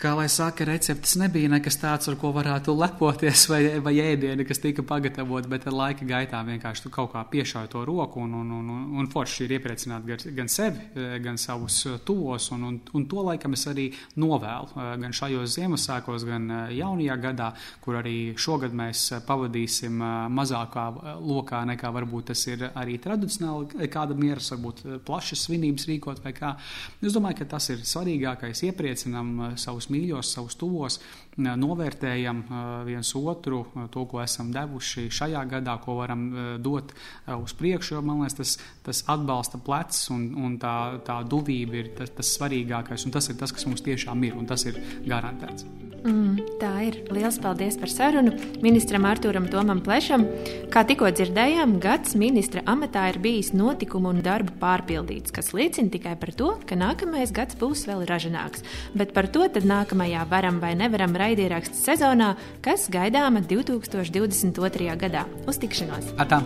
kā 0.00 0.12
lai 0.16 0.26
saka, 0.28 0.66
receptes 0.68 1.14
nebija 1.16 1.48
nekas 1.48 1.78
tāds, 1.80 2.08
ar 2.10 2.16
ko 2.20 2.30
varētu 2.36 2.74
lepoties, 2.76 3.46
vai, 3.48 3.60
vai 3.80 3.94
ēdieni, 4.02 4.44
kas 4.48 4.60
tika 4.60 4.84
pagatavot, 4.86 5.48
bet 5.48 5.66
ar 5.68 5.76
laika 5.76 6.04
gaitā 6.08 6.42
vienkārši 6.44 6.84
tu 6.84 6.92
kaut 6.92 7.14
kā 7.14 7.22
piešāvi 7.30 7.70
to 7.72 7.84
roku 7.88 8.20
un, 8.20 8.34
un, 8.42 8.50
un, 8.58 8.70
un, 9.00 9.08
forši 9.12 9.46
ir 9.46 9.56
iepriecināt 9.56 10.04
gan, 10.36 10.50
sevi, 10.52 10.84
gan 11.24 11.40
savus 11.40 11.78
tuvos, 12.04 12.50
un, 12.52 12.66
un, 12.68 12.80
un 12.92 13.06
to 13.08 13.24
laikam 13.24 13.56
es 13.56 13.64
arī 13.70 13.86
novēlu 14.20 14.86
gan 15.02 15.16
šajos 15.16 15.56
Ziemassvētkos, 15.56 16.26
gan 16.28 16.50
jaunajā 16.76 17.16
gadā, 17.22 17.50
kur 17.84 18.00
arī 18.02 18.34
šogad 18.36 18.76
mēs 18.76 19.06
pavadīsim 19.26 20.04
mazākā 20.36 20.86
lokā 21.24 21.62
nekā 21.72 21.92
varbūt 21.96 22.32
tas 22.34 22.44
ir 22.50 22.66
arī 22.74 22.98
tradicionāli 23.02 23.88
kāda 23.92 24.16
mieras, 24.18 24.52
varbūt 24.52 24.84
plašas 25.06 25.46
svinības 25.46 25.88
rīkot 25.88 26.22
vai 26.24 26.34
kā. 26.36 26.52
Es 27.00 27.16
domāju, 27.16 27.40
ka 27.40 27.50
tas 27.56 27.70
ir 27.72 27.84
svarīgākais, 27.86 28.64
iepriecinam 28.68 29.54
savus 29.56 29.85
savus 29.86 29.92
mīļos, 29.94 30.32
savus 30.34 30.58
tuvos, 30.58 31.00
novērtējam 31.36 32.42
viens 32.86 33.12
otru, 33.18 33.64
to, 33.92 34.04
ko 34.08 34.22
esam 34.22 34.52
devuši 34.54 35.08
šajā 35.12 35.42
gadā, 35.50 35.76
ko 35.84 35.98
varam 36.00 36.28
dot 36.64 36.94
uz 37.36 37.56
priekšu. 37.56 37.96
Jo, 37.96 38.04
man 38.04 38.22
liekas, 38.24 38.38
tas, 38.38 38.54
tas 38.86 39.02
atbalsta 39.12 39.60
plecs 39.62 40.06
un, 40.14 40.30
un 40.46 40.56
tā, 40.62 40.76
tā 41.06 41.20
duvība 41.28 41.82
ir 41.82 41.92
tas, 41.98 42.14
tas 42.16 42.36
svarīgākais, 42.38 43.08
tas 43.12 43.32
ir 43.32 43.40
tas, 43.40 43.52
kas 43.52 43.68
mums 43.68 43.84
tiešām 43.86 44.24
ir, 44.28 44.38
un 44.38 44.48
tas 44.48 44.64
ir 44.68 44.80
garantēts. 45.06 45.68
Mm, 46.06 46.38
tā 46.60 46.70
ir. 46.86 46.96
Lielas 47.10 47.38
paldies 47.42 47.74
par 47.80 47.90
sarunu 47.90 48.30
ministram 48.62 49.08
Artūram 49.08 49.48
Tomam 49.50 49.80
Plešam. 49.82 50.22
Kā 50.70 50.84
tikko 50.86 51.08
dzirdējām, 51.10 51.76
gads 51.82 52.14
ministra 52.18 52.62
amatā 52.70 53.08
ir 53.10 53.18
bijis 53.22 53.50
notikumu 53.56 54.12
un 54.12 54.20
darbu 54.22 54.54
pārpildīts, 54.60 55.34
kas 55.34 55.50
liecina 55.56 55.90
tikai 55.90 56.14
par 56.20 56.30
to, 56.38 56.52
ka 56.68 56.78
nākamais 56.78 57.34
gads 57.34 57.58
būs 57.58 57.86
vēl 57.88 58.04
ražanāks. 58.06 58.62
Bet 58.94 59.16
par 59.16 59.26
to 59.34 59.48
tad 59.50 59.66
nākamajā 59.66 60.22
varam 60.30 60.60
vai 60.62 60.76
nevaram 60.78 61.16
raidierakstu 61.26 61.78
sezonā, 61.80 62.34
kas 62.64 62.88
gaidāma 62.92 63.42
2022. 63.42 64.94
gadā. 65.00 65.26
Uz 65.50 65.60
tikšanos! 65.62 66.14
Atā. 66.22 66.42